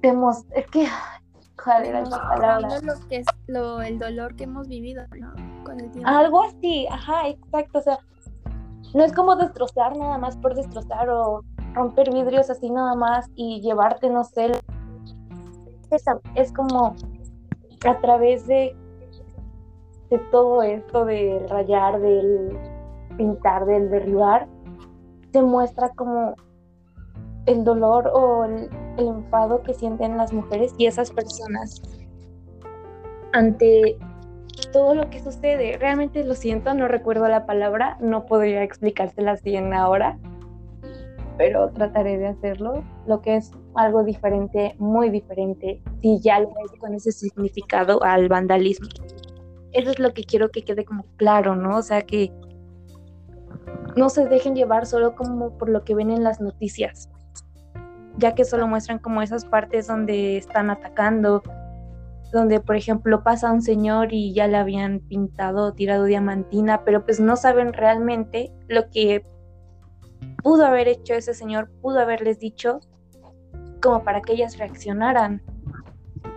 [0.00, 0.86] vemos, es que
[2.82, 5.02] lo que es lo, el dolor que hemos vivido,
[5.64, 6.08] Con el tiempo.
[6.08, 7.78] Algo así, ajá, exacto.
[7.78, 7.98] O sea,
[8.94, 11.42] no es como destrozar nada más por destrozar o
[11.74, 14.52] romper vidrios así nada más y llevarte, no sé.
[15.90, 16.94] Es, es como
[17.86, 18.76] a través de,
[20.10, 22.58] de todo esto de rayar, del
[23.16, 24.46] pintar, del derribar,
[25.32, 26.34] se muestra como
[27.46, 28.44] el dolor o
[29.00, 31.82] el, enfado que sienten las mujeres y esas personas
[33.32, 33.98] ante
[34.72, 35.76] todo lo que sucede.
[35.78, 40.18] Realmente lo siento, no recuerdo la palabra, no podría explicárselas bien ahora,
[41.38, 42.84] pero trataré de hacerlo.
[43.06, 48.28] Lo que es algo diferente, muy diferente, si ya lo ves con ese significado al
[48.28, 48.88] vandalismo.
[49.72, 51.78] Eso es lo que quiero que quede como claro, ¿no?
[51.78, 52.32] O sea, que
[53.96, 57.08] no se dejen llevar solo como por lo que ven en las noticias
[58.18, 61.42] ya que solo muestran como esas partes donde están atacando,
[62.32, 67.20] donde por ejemplo pasa un señor y ya le habían pintado, tirado diamantina, pero pues
[67.20, 69.24] no saben realmente lo que
[70.42, 72.80] pudo haber hecho ese señor, pudo haberles dicho
[73.82, 75.42] como para que ellas reaccionaran.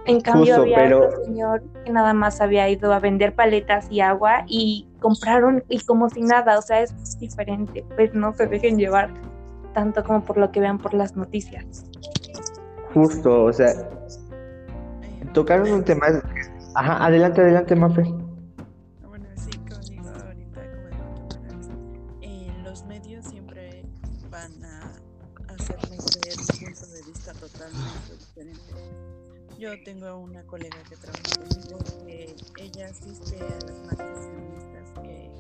[0.06, 4.44] En cambio había otro señor que nada más había ido a vender paletas y agua
[4.48, 9.14] y compraron y como si nada, o sea, es diferente, pues no se dejen llevar
[9.74, 11.86] tanto como por lo que vean por las noticias.
[12.94, 13.74] Justo, o sea,
[15.34, 16.08] tocaron un tema.
[16.76, 18.04] Ajá, adelante, adelante, Mafe.
[19.08, 23.84] Bueno, sí, como digo ahorita, como eh, los medios siempre
[24.30, 24.92] van a
[25.54, 28.74] hacernos ver un punto de vista totalmente diferente.
[29.60, 35.32] Yo tengo una colega que trabaja conmigo que ella asiste a las marchas feministas que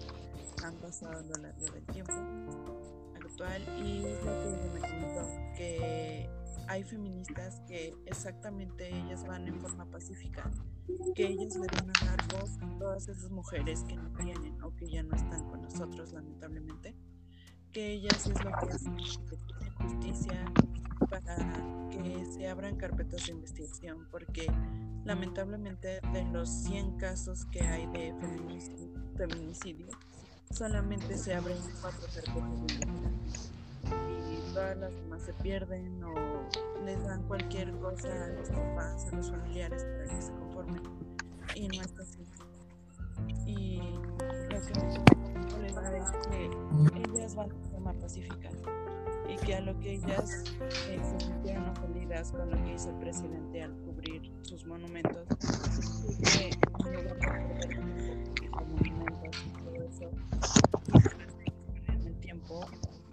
[0.63, 2.13] han pasado a lo largo del tiempo
[3.39, 6.29] y lo que me comentó, que
[6.67, 10.51] hay feministas que exactamente ellas van en forma pacífica,
[11.15, 14.75] que ellas le van a dar voz a todas esas mujeres que no vienen o
[14.75, 16.95] que ya no están con nosotros lamentablemente,
[17.71, 20.45] que ellas es lo que hacen, tienen justicia
[21.09, 21.35] para
[21.89, 24.45] que se abran carpetas de investigación, porque
[25.05, 29.87] lamentablemente de los 100 casos que hay de feminicidio, feminicidio
[30.51, 33.51] solamente se abren cuatro carpetas
[33.89, 36.13] y todas las demás se pierden o
[36.85, 40.83] les dan cualquier cosa a los papás, a los familiares para que se conformen
[41.55, 42.25] y no es así.
[43.45, 43.79] Y
[44.49, 44.79] lo que
[45.59, 46.49] me es que
[47.15, 48.49] ellas van de forma pacífica
[49.27, 50.43] y que a lo que ellas
[50.89, 55.27] eh, se sintieron ofendidas con lo que hizo el presidente al cubrir sus monumentos,
[56.33, 56.49] que
[58.83, 60.11] y todo eso,
[61.87, 62.65] en el tiempo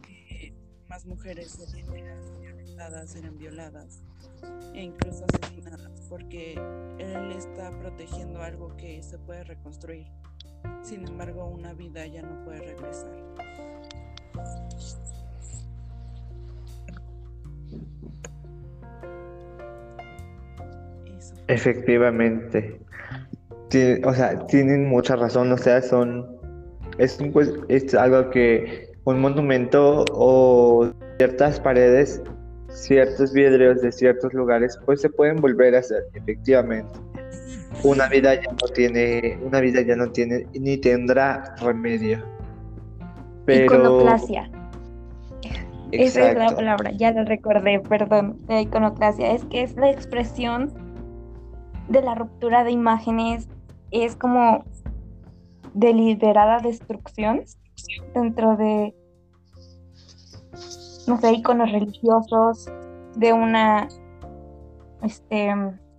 [0.08, 0.52] eh,
[0.88, 4.02] más mujeres serían violentadas, violadas
[4.74, 6.54] e incluso asesinadas, porque
[6.98, 10.06] él está protegiendo algo que se puede reconstruir.
[10.82, 13.10] Sin embargo, una vida ya no puede regresar.
[21.48, 22.80] Efectivamente
[24.04, 26.40] o sea, tienen mucha razón, o sea, son
[26.98, 32.22] es, pues, es algo que un monumento o ciertas paredes,
[32.68, 36.98] ciertos vidrios de ciertos lugares, pues se pueden volver a hacer, efectivamente.
[37.84, 42.22] Una vida ya no tiene, una vida ya no tiene ni tendrá remedio.
[43.46, 43.64] Pero...
[43.64, 44.50] Iconoclasia.
[45.92, 49.32] Esa es la palabra, ya la recordé, perdón, la iconoclasia.
[49.32, 50.70] Es que es la expresión
[51.88, 53.48] de la ruptura de imágenes,
[53.90, 54.64] es como
[55.74, 57.42] deliberada destrucción
[58.14, 58.94] dentro de,
[61.06, 62.66] no sé, iconos religiosos,
[63.16, 63.88] de una,
[65.02, 65.54] este,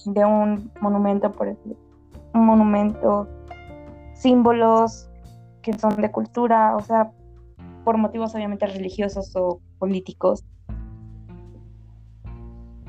[0.06, 1.76] de un monumento, por ejemplo,
[2.34, 3.28] un monumento,
[4.14, 5.10] símbolos
[5.62, 7.12] que son de cultura, o sea,
[7.84, 10.44] por motivos obviamente religiosos o políticos.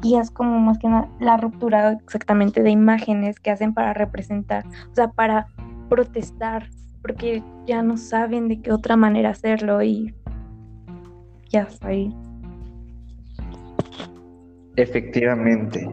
[0.02, 4.64] Y es como más que nada la ruptura exactamente de imágenes que hacen para representar,
[4.90, 5.46] o sea, para
[5.88, 6.68] protestar,
[7.02, 10.14] porque ya no saben de qué otra manera hacerlo y
[11.50, 12.14] ya está ahí.
[14.76, 15.88] Efectivamente.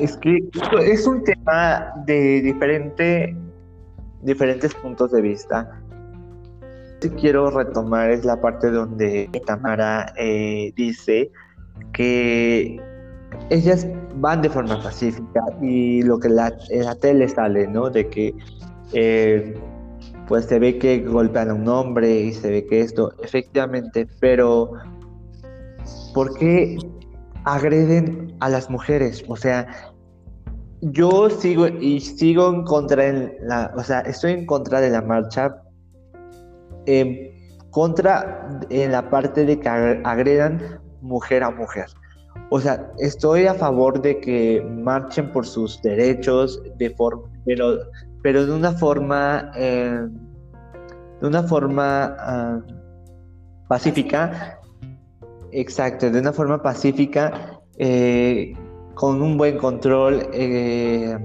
[0.00, 0.38] es que
[0.80, 3.36] es un tema de diferente,
[4.22, 5.70] diferentes puntos de vista.
[7.00, 11.30] Si quiero retomar es la parte donde Tamara eh, dice
[11.92, 12.80] que
[13.50, 17.90] ellas van de forma pacífica y lo que la, en la tele sale, ¿no?
[17.90, 18.34] De que
[18.92, 19.54] eh,
[20.28, 24.72] pues se ve que golpean a un hombre y se ve que esto, efectivamente, pero
[26.14, 26.78] ¿por qué
[27.44, 29.24] agreden a las mujeres?
[29.28, 29.92] O sea,
[30.80, 35.02] yo sigo y sigo en contra en la, o sea, estoy en contra de la
[35.02, 35.62] marcha,
[36.86, 37.30] en
[37.70, 41.86] contra en la parte de que agredan mujer a mujer.
[42.50, 47.78] O sea, estoy a favor de que marchen por sus derechos, de forma, pero
[48.22, 50.08] pero de una forma, eh,
[51.20, 52.60] de una forma ah,
[53.68, 54.60] pacífica,
[55.50, 58.54] exacto, de una forma pacífica, eh,
[58.94, 61.18] con un buen control, eh,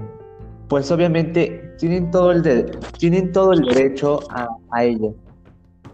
[0.68, 5.14] pues obviamente tienen todo el, tienen todo el derecho a, a ello.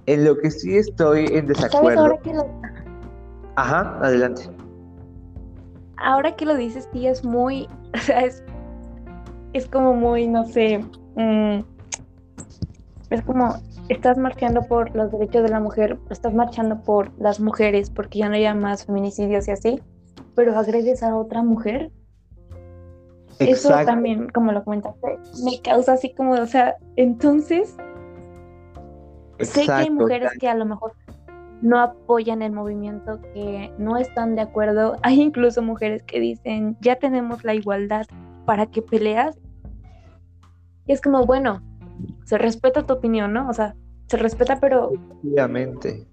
[0.06, 2.18] En lo que sí estoy en desacuerdo.
[3.56, 4.50] Ajá, adelante.
[5.96, 8.42] Ahora que lo dices, sí es muy, o sea, es
[9.54, 10.84] es como muy, no sé,
[11.14, 11.60] mm,
[13.10, 13.54] es como
[13.88, 18.28] estás marchando por los derechos de la mujer, estás marchando por las mujeres porque ya
[18.28, 19.82] no haya más feminicidios y así,
[20.34, 21.92] pero agredes a otra mujer.
[23.38, 27.76] Eso también, como lo comentaste, me causa así como, o sea, entonces
[29.40, 30.92] sé que hay mujeres que a lo mejor
[31.64, 34.98] no apoyan el movimiento, que no están de acuerdo.
[35.02, 38.06] Hay incluso mujeres que dicen, ya tenemos la igualdad,
[38.44, 39.36] ¿para qué peleas?
[40.86, 41.62] Y es como, bueno,
[42.24, 43.48] se respeta tu opinión, ¿no?
[43.48, 43.74] O sea,
[44.08, 44.92] se respeta, pero...
[45.22, 46.06] Obviamente.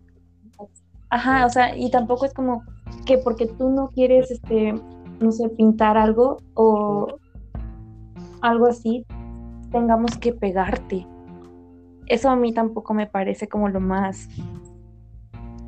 [1.09, 2.63] Ajá, o sea, y tampoco es como
[3.05, 4.73] que porque tú no quieres, este,
[5.19, 7.07] no sé, pintar algo o
[8.41, 9.05] algo así,
[9.69, 11.05] tengamos que pegarte.
[12.07, 14.29] Eso a mí tampoco me parece como lo más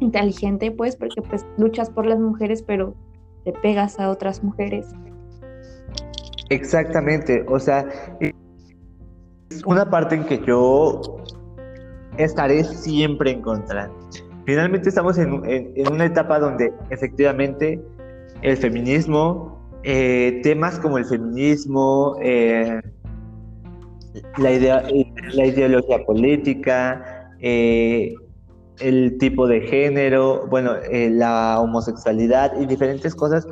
[0.03, 2.95] inteligente, pues, porque pues luchas por las mujeres, pero
[3.43, 4.87] te pegas a otras mujeres.
[6.49, 7.85] Exactamente, o sea,
[9.65, 11.01] una parte en que yo
[12.17, 13.89] estaré siempre en contra.
[14.45, 15.33] Finalmente estamos en,
[15.91, 17.81] una etapa donde efectivamente
[18.41, 22.81] el feminismo, eh, temas como el feminismo, eh,
[24.37, 24.83] la, idea,
[25.33, 28.13] la ideología política, eh,
[28.79, 33.47] el tipo de género, bueno, la homosexualidad y diferentes cosas,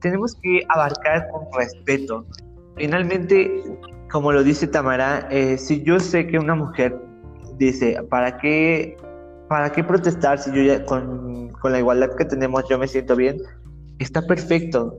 [0.00, 2.26] tenemos que abarcar con respeto.
[2.76, 3.62] Finalmente,
[4.10, 6.94] como lo dice Tamara, eh, si yo sé que una mujer
[7.56, 8.96] dice, ¿para qué,
[9.48, 13.38] para qué protestar si yo ya con, la igualdad que tenemos yo me siento bien?
[13.98, 14.98] Está perfecto,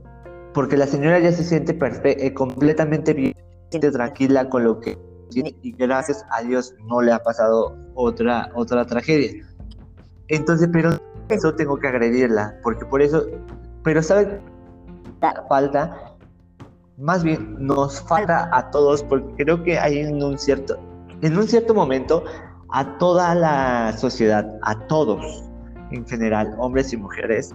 [0.54, 4.98] porque la señora ya se siente eh, completamente bien, se siente tranquila con lo que
[5.30, 9.44] tiene y gracias a Dios no le ha pasado otra, otra tragedia.
[10.28, 10.90] Entonces, pero
[11.28, 13.26] eso tengo que agredirla, porque por eso,
[13.82, 14.40] pero ¿sabe?
[15.48, 16.14] Falta
[16.98, 20.78] más bien nos falta a todos, porque creo que hay en un cierto,
[21.22, 22.24] en un cierto momento
[22.70, 25.44] a toda la sociedad, a todos
[25.90, 27.54] en general, hombres y mujeres,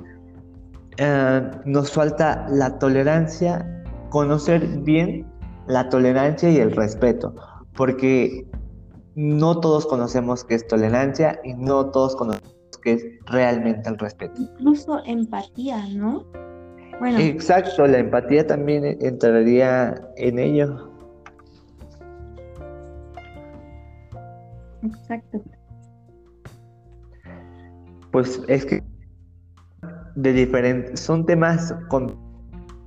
[0.98, 5.26] eh, nos falta la tolerancia, conocer bien
[5.68, 7.34] la tolerancia y el respeto,
[7.76, 8.49] porque
[9.20, 14.34] no todos conocemos qué es tolerancia y no todos conocemos qué es realmente el respeto.
[14.42, 16.24] Incluso empatía, ¿no?
[17.02, 20.90] Bueno, Exacto, la empatía también entraría en ello.
[24.84, 25.44] exacto.
[28.12, 28.82] Pues es que
[30.16, 32.18] de diferentes, son temas con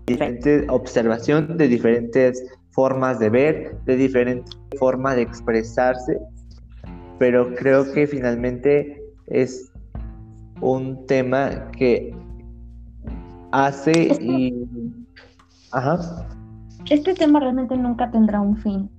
[0.06, 2.42] diferente observación, de diferentes
[2.72, 6.18] formas de ver, de diferentes formas de expresarse,
[7.18, 9.70] pero creo que finalmente es
[10.60, 12.14] un tema que
[13.52, 14.66] hace y...
[15.72, 16.26] Ajá.
[16.90, 18.90] Este tema realmente nunca tendrá un fin,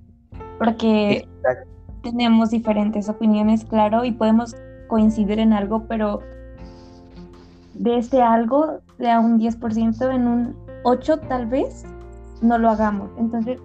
[0.58, 1.70] porque Exacto.
[2.02, 4.56] tenemos diferentes opiniones, claro, y podemos
[4.88, 6.20] coincidir en algo, pero
[7.74, 11.84] de ese algo, sea un 10%, en un 8 tal vez,
[12.44, 13.10] no lo hagamos.
[13.18, 13.58] Entonces,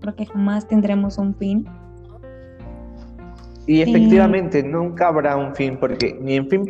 [0.00, 1.66] creo que jamás tendremos un fin.
[3.66, 6.64] Y efectivamente nunca habrá un fin porque ni en fin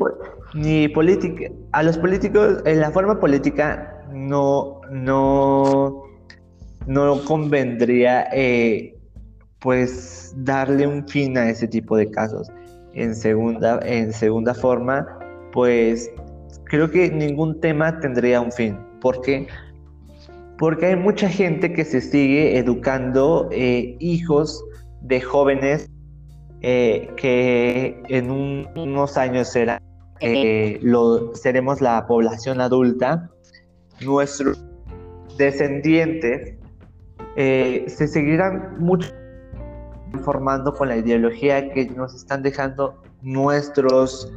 [0.55, 6.03] ni política a los políticos en la forma política no no
[6.86, 8.97] no convendría eh,
[9.61, 12.51] pues darle un fin a ese tipo de casos.
[12.95, 15.07] En segunda en segunda forma
[15.53, 16.11] pues
[16.64, 19.47] creo que ningún tema tendría un fin porque
[20.59, 24.63] porque hay mucha gente que se sigue educando eh, hijos
[25.03, 25.89] de jóvenes
[26.61, 29.81] eh, que en un- unos años será,
[30.21, 33.31] eh, lo, seremos la población adulta,
[34.05, 34.65] nuestros
[35.37, 36.55] descendientes
[37.37, 39.13] se seguirán mucho
[40.25, 44.33] formando con la ideología que nos están dejando nuestros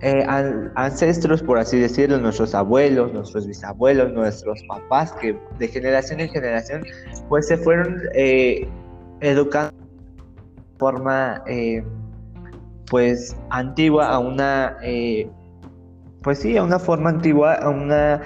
[0.00, 6.20] eh, an- ancestros, por así decirlo, nuestros abuelos, nuestros bisabuelos, nuestros papás, que de generación
[6.20, 6.82] en generación,
[7.28, 8.68] pues se fueron eh,
[9.20, 11.82] educando de forma eh,
[12.90, 15.28] pues antigua a una eh,
[16.22, 18.20] pues sí a una forma antigua a una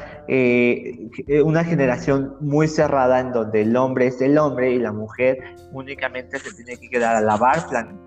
[1.45, 5.39] una generación muy cerrada en donde el hombre es el hombre y la mujer
[5.73, 7.99] únicamente se tiene que quedar a lavar plan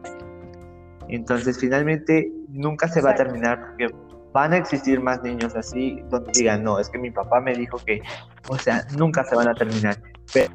[1.15, 3.87] entonces finalmente nunca se va a terminar porque
[4.33, 7.77] van a existir más niños así donde digan no es que mi papá me dijo
[7.85, 8.01] que
[8.47, 9.97] o sea nunca se van a terminar.
[10.33, 10.53] Pero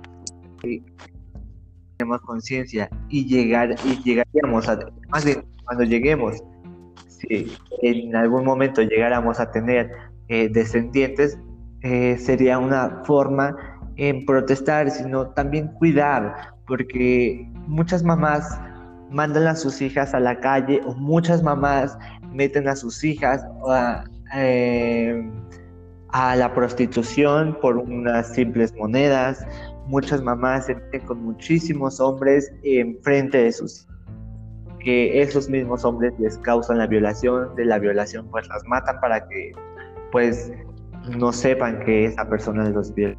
[1.97, 4.79] tenemos conciencia y llegar y llegaríamos a
[5.09, 6.43] más bien cuando lleguemos
[7.09, 9.91] si en algún momento llegáramos a tener
[10.29, 11.39] eh, descendientes
[11.83, 13.57] eh, sería una forma
[13.97, 18.59] en protestar sino también cuidar porque muchas mamás
[19.11, 21.97] mandan a sus hijas a la calle o muchas mamás
[22.33, 24.05] meten a sus hijas a,
[24.35, 25.31] eh,
[26.09, 29.47] a la prostitución por unas simples monedas
[29.87, 33.87] muchas mamás se meten con muchísimos hombres enfrente de sus
[34.81, 39.27] que esos mismos hombres les causan la violación, de la violación pues las matan para
[39.27, 39.53] que
[40.13, 40.53] pues
[41.19, 43.17] no sepan que esa persona los viola.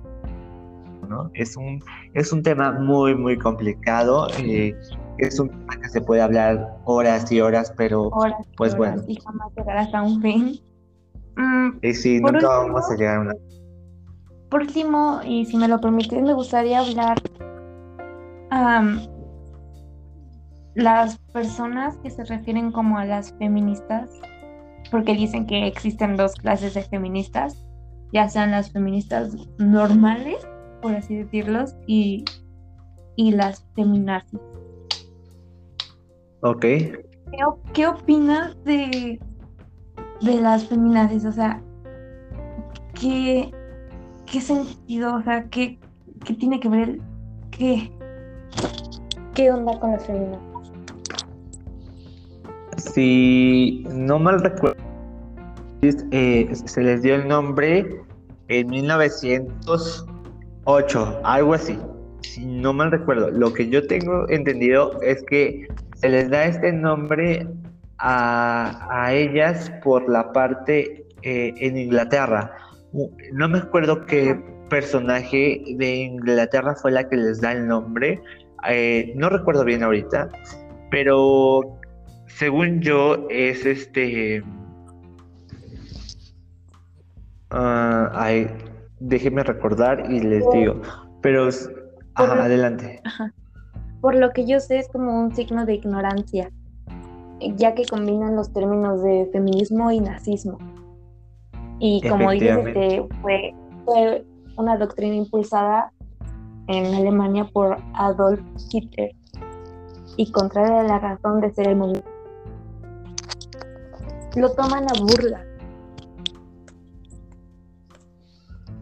[1.09, 1.29] ¿no?
[1.33, 1.81] Es, un,
[2.13, 4.75] es un tema muy muy complicado, eh,
[5.19, 8.95] es un tema que se puede hablar horas y horas, pero Horas y Pues horas
[8.95, 9.03] bueno.
[9.07, 10.59] Y jamás llegar hasta un fin.
[11.35, 13.33] Mm, eh, sí, nunca último- vamos a llegar a una...
[14.49, 17.17] Por último, y si me lo permites, me gustaría hablar
[18.49, 19.01] am,
[20.75, 24.09] las personas que se refieren como a las feministas,
[24.89, 27.65] porque dicen que existen dos clases de feministas,
[28.13, 30.47] ya sean las feministas normales,
[30.81, 32.23] por así decirlos, y,
[33.17, 34.39] y las feminazis.
[36.49, 36.61] Ok.
[36.61, 37.03] ¿Qué,
[37.45, 39.19] op- qué opinas de,
[40.21, 41.25] de las feminazis?
[41.25, 41.61] O sea,
[42.99, 43.51] ¿qué,
[44.25, 45.15] qué sentido?
[45.15, 45.77] O sea, ¿qué,
[46.23, 46.89] qué tiene que ver?
[46.89, 47.01] el-
[47.51, 47.91] ¿Qué,
[49.33, 50.39] qué onda con las feminazis?
[52.77, 54.77] Si no mal recuerdo,
[56.11, 58.01] eh, se les dio el nombre
[58.47, 61.77] en 1908, algo así.
[62.21, 65.67] Si no mal recuerdo, lo que yo tengo entendido es que
[65.99, 67.47] se les da este nombre
[67.97, 72.51] a, a ellas por la parte eh, en Inglaterra.
[73.33, 74.35] No me acuerdo qué
[74.69, 78.21] personaje de Inglaterra fue la que les da el nombre.
[78.67, 80.29] eh, no recuerdo bien ahorita,
[80.91, 81.79] pero
[82.27, 84.43] según yo, es este.
[87.51, 88.47] ah, ay,
[88.99, 90.81] déjenme recordar y les digo.
[91.21, 91.47] Pero.
[91.49, 91.69] s-
[92.15, 93.01] Ajá, adelante.
[94.01, 96.51] Por lo que yo sé es como un signo de ignorancia,
[97.55, 100.57] ya que combinan los términos de feminismo y nazismo.
[101.79, 103.53] Y como dices, este, fue,
[103.85, 104.25] fue
[104.57, 105.91] una doctrina impulsada
[106.67, 108.41] en Alemania por Adolf
[108.71, 109.11] Hitler
[110.17, 112.09] y contraria a la razón de ser el movimiento.
[114.35, 115.45] Lo toman a burla.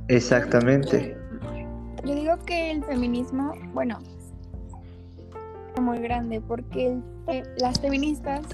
[0.07, 1.17] Exactamente.
[2.05, 3.97] Yo digo que el feminismo, bueno,
[5.81, 6.97] muy grande porque
[7.57, 8.45] las feministas,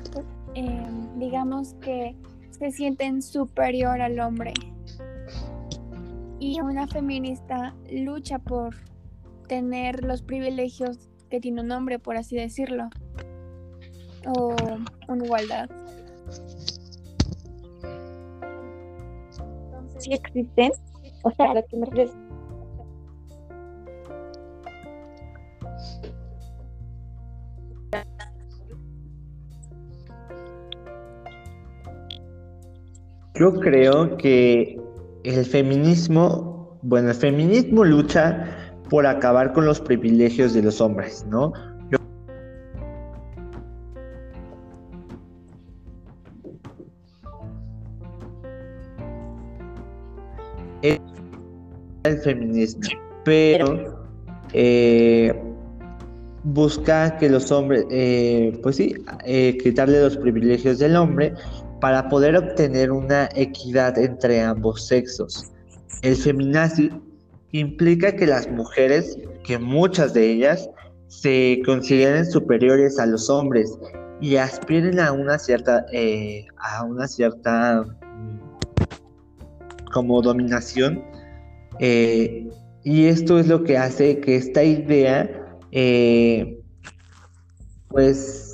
[0.56, 0.86] eh,
[1.18, 2.16] digamos que
[2.52, 4.54] se sienten superior al hombre.
[6.40, 8.76] Y una feminista lucha por
[9.48, 12.90] tener los privilegios que tiene un hombre, por así decirlo.
[14.28, 14.56] O
[15.08, 15.70] una igualdad.
[20.00, 20.72] Sí existen.
[21.24, 21.86] O sea, lo que me
[33.42, 34.80] Yo creo que
[35.24, 38.46] el feminismo, bueno, el feminismo lucha
[38.88, 41.52] por acabar con los privilegios de los hombres, ¿no?
[41.90, 41.98] Yo-
[52.04, 52.84] el feminismo,
[53.26, 54.06] pero
[54.54, 55.34] eh,
[56.44, 58.94] busca que los hombres, eh, pues sí,
[59.26, 61.34] eh, quitarle los privilegios del hombre
[61.82, 65.52] para poder obtener una equidad entre ambos sexos.
[66.02, 66.90] El feminazi
[67.52, 70.70] implica que las mujeres, que muchas de ellas,
[71.08, 73.78] se consideren superiores a los hombres
[74.22, 78.40] y aspiren a una cierta, eh, a una cierta mm,
[79.92, 81.04] como dominación.
[81.80, 82.48] eh,
[82.84, 85.30] y esto es lo que hace que esta idea,
[85.72, 86.60] eh,
[87.90, 88.51] pues,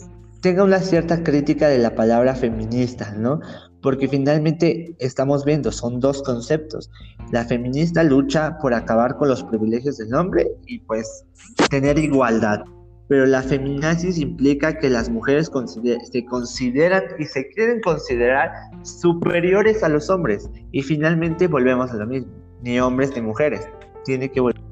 [0.47, 3.41] tenga una cierta crítica de la palabra feminista, ¿no?
[3.81, 6.89] Porque finalmente estamos viendo, son dos conceptos.
[7.33, 11.25] La feminista lucha por acabar con los privilegios del hombre y pues
[11.69, 12.63] tener igualdad.
[13.09, 15.51] Pero la feminazis implica que las mujeres
[16.13, 18.49] se consideran y se quieren considerar
[18.83, 20.49] superiores a los hombres.
[20.71, 22.31] Y finalmente volvemos a lo mismo.
[22.61, 23.67] Ni hombres ni mujeres.
[24.05, 24.66] Tiene que volver.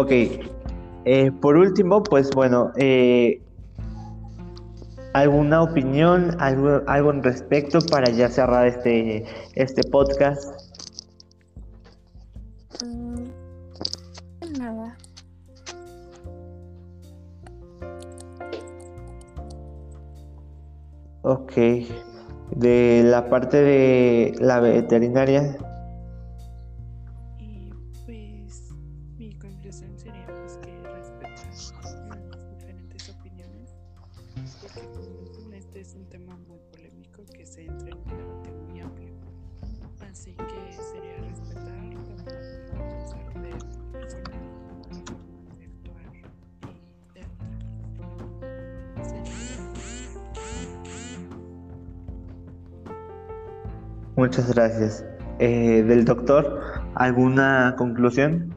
[0.00, 0.12] Ok,
[1.04, 3.42] eh, por último, pues bueno, eh,
[5.12, 9.26] ¿alguna opinión, algo, algo en respecto para ya cerrar este,
[9.56, 10.42] este podcast?
[12.82, 13.24] Mm,
[14.58, 14.96] nada.
[21.20, 21.52] Ok,
[22.56, 25.58] de la parte de la veterinaria,
[54.20, 55.02] muchas gracias.
[55.38, 56.60] Eh, del doctor,
[56.94, 58.54] ¿alguna conclusión?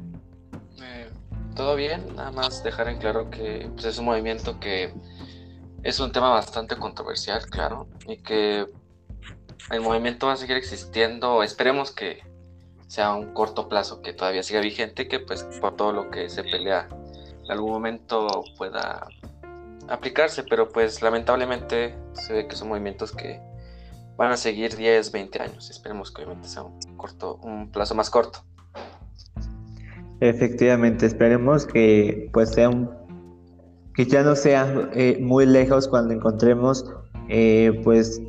[0.82, 1.10] Eh,
[1.56, 4.94] Todo bien, nada más dejar en claro que pues, es un movimiento que
[5.84, 8.68] es un tema bastante controversial, claro, y que
[9.72, 11.44] el movimiento va a seguir existiendo.
[11.44, 12.20] Esperemos que
[12.88, 16.44] sea un corto plazo, que todavía siga vigente, que pues por todo lo que se
[16.44, 16.90] pelea
[17.46, 19.08] en algún momento pueda
[19.88, 23.40] aplicarse, pero pues lamentablemente se ve que son movimientos que
[24.18, 25.70] van a seguir 10, 20 años.
[25.70, 28.40] Esperemos que obviamente sea un plazo más corto.
[30.20, 32.90] Efectivamente, esperemos que pues sea un
[33.94, 36.86] que ya no sea eh, muy lejos cuando encontremos
[37.30, 38.22] eh, pues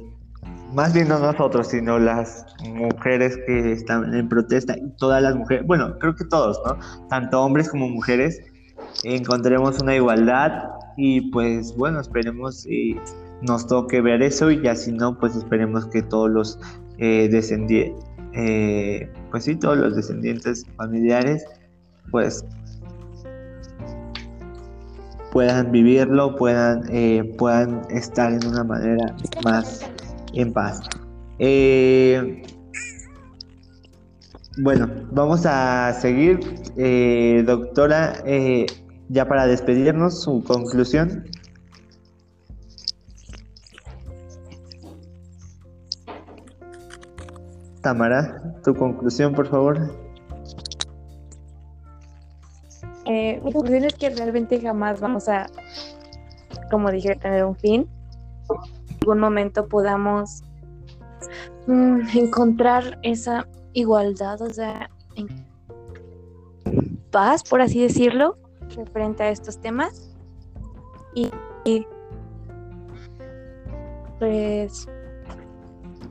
[0.72, 5.97] más bien no nosotros, sino las mujeres que están en protesta todas las mujeres, bueno,
[6.01, 6.76] creo que todos, ¿no?
[7.09, 8.43] Tanto hombres como mujeres,
[9.05, 12.97] encontremos una igualdad y pues bueno, esperemos y
[13.43, 16.59] nos toque ver eso y ya si no, pues esperemos que todos los
[16.99, 18.03] eh, descendientes,
[19.30, 21.45] pues sí, todos los descendientes familiares,
[22.11, 22.45] pues
[25.35, 29.14] puedan vivirlo, puedan, eh, puedan estar en una manera
[29.45, 29.80] más
[30.32, 30.80] en paz.
[31.41, 32.43] Eh,
[34.59, 36.39] bueno, vamos a seguir,
[36.76, 38.66] eh, doctora, eh,
[39.09, 41.24] ya para despedirnos, su conclusión.
[47.85, 49.78] Tamara, tu conclusión, por favor.
[53.05, 55.47] Eh, mi conclusión es que realmente jamás vamos a,
[56.70, 57.87] como dije, tener un fin.
[58.89, 60.43] En algún momento podamos
[61.66, 64.89] mm, encontrar esa igualdad, o sea,
[67.11, 68.39] paz, por así decirlo,
[68.74, 70.11] referente a estos temas.
[71.14, 71.30] Y,
[71.66, 71.87] y
[74.18, 74.89] pues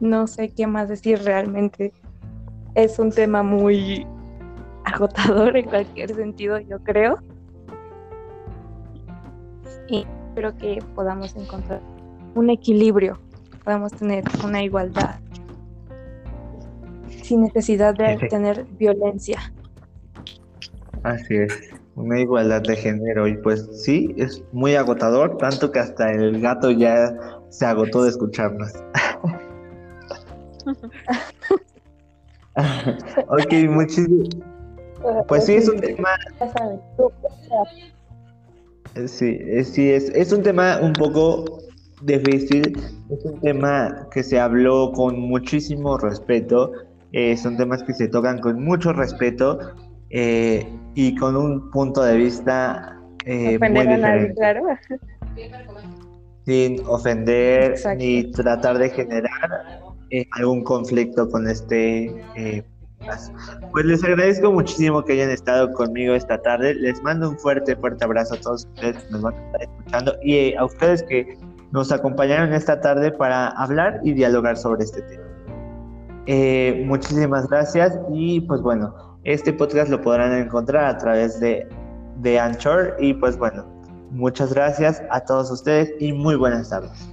[0.04, 1.94] no sé qué más decir realmente.
[2.76, 4.06] Es un tema muy
[4.86, 7.20] agotador en cualquier sentido, yo creo.
[9.88, 11.82] Y espero que podamos encontrar
[12.36, 13.20] un equilibrio,
[13.64, 15.20] podamos tener una igualdad
[17.22, 19.54] sin necesidad de tener violencia.
[21.04, 26.12] Así es, una igualdad de género y pues sí, es muy agotador, tanto que hasta
[26.12, 27.14] el gato ya
[27.50, 28.74] se agotó de escucharnos.
[33.28, 34.24] Ok, muchísimo.
[35.28, 36.10] Pues sí, es un tema.
[39.08, 41.60] Sí, sí es, es un tema un poco
[42.04, 42.78] difícil,
[43.10, 46.72] es un tema que se habló con muchísimo respeto,
[47.12, 49.60] eh, son temas que se tocan con mucho respeto
[50.10, 54.34] eh, y con un punto de vista eh, muy diferente.
[54.36, 54.64] claro.
[56.46, 59.83] Sin ofender ni tratar de generar
[60.32, 62.14] algún conflicto con este
[63.72, 66.76] pues les agradezco muchísimo que hayan estado conmigo esta tarde.
[66.76, 70.16] Les mando un fuerte, fuerte abrazo a todos ustedes que nos van a estar escuchando
[70.24, 71.38] y eh, a ustedes que
[71.72, 75.24] nos acompañaron esta tarde para hablar y dialogar sobre este tema.
[76.28, 81.68] Eh, muchísimas gracias y pues bueno, este podcast lo podrán encontrar a través de,
[82.22, 83.66] de Anchor y pues bueno,
[84.12, 87.13] muchas gracias a todos ustedes y muy buenas tardes.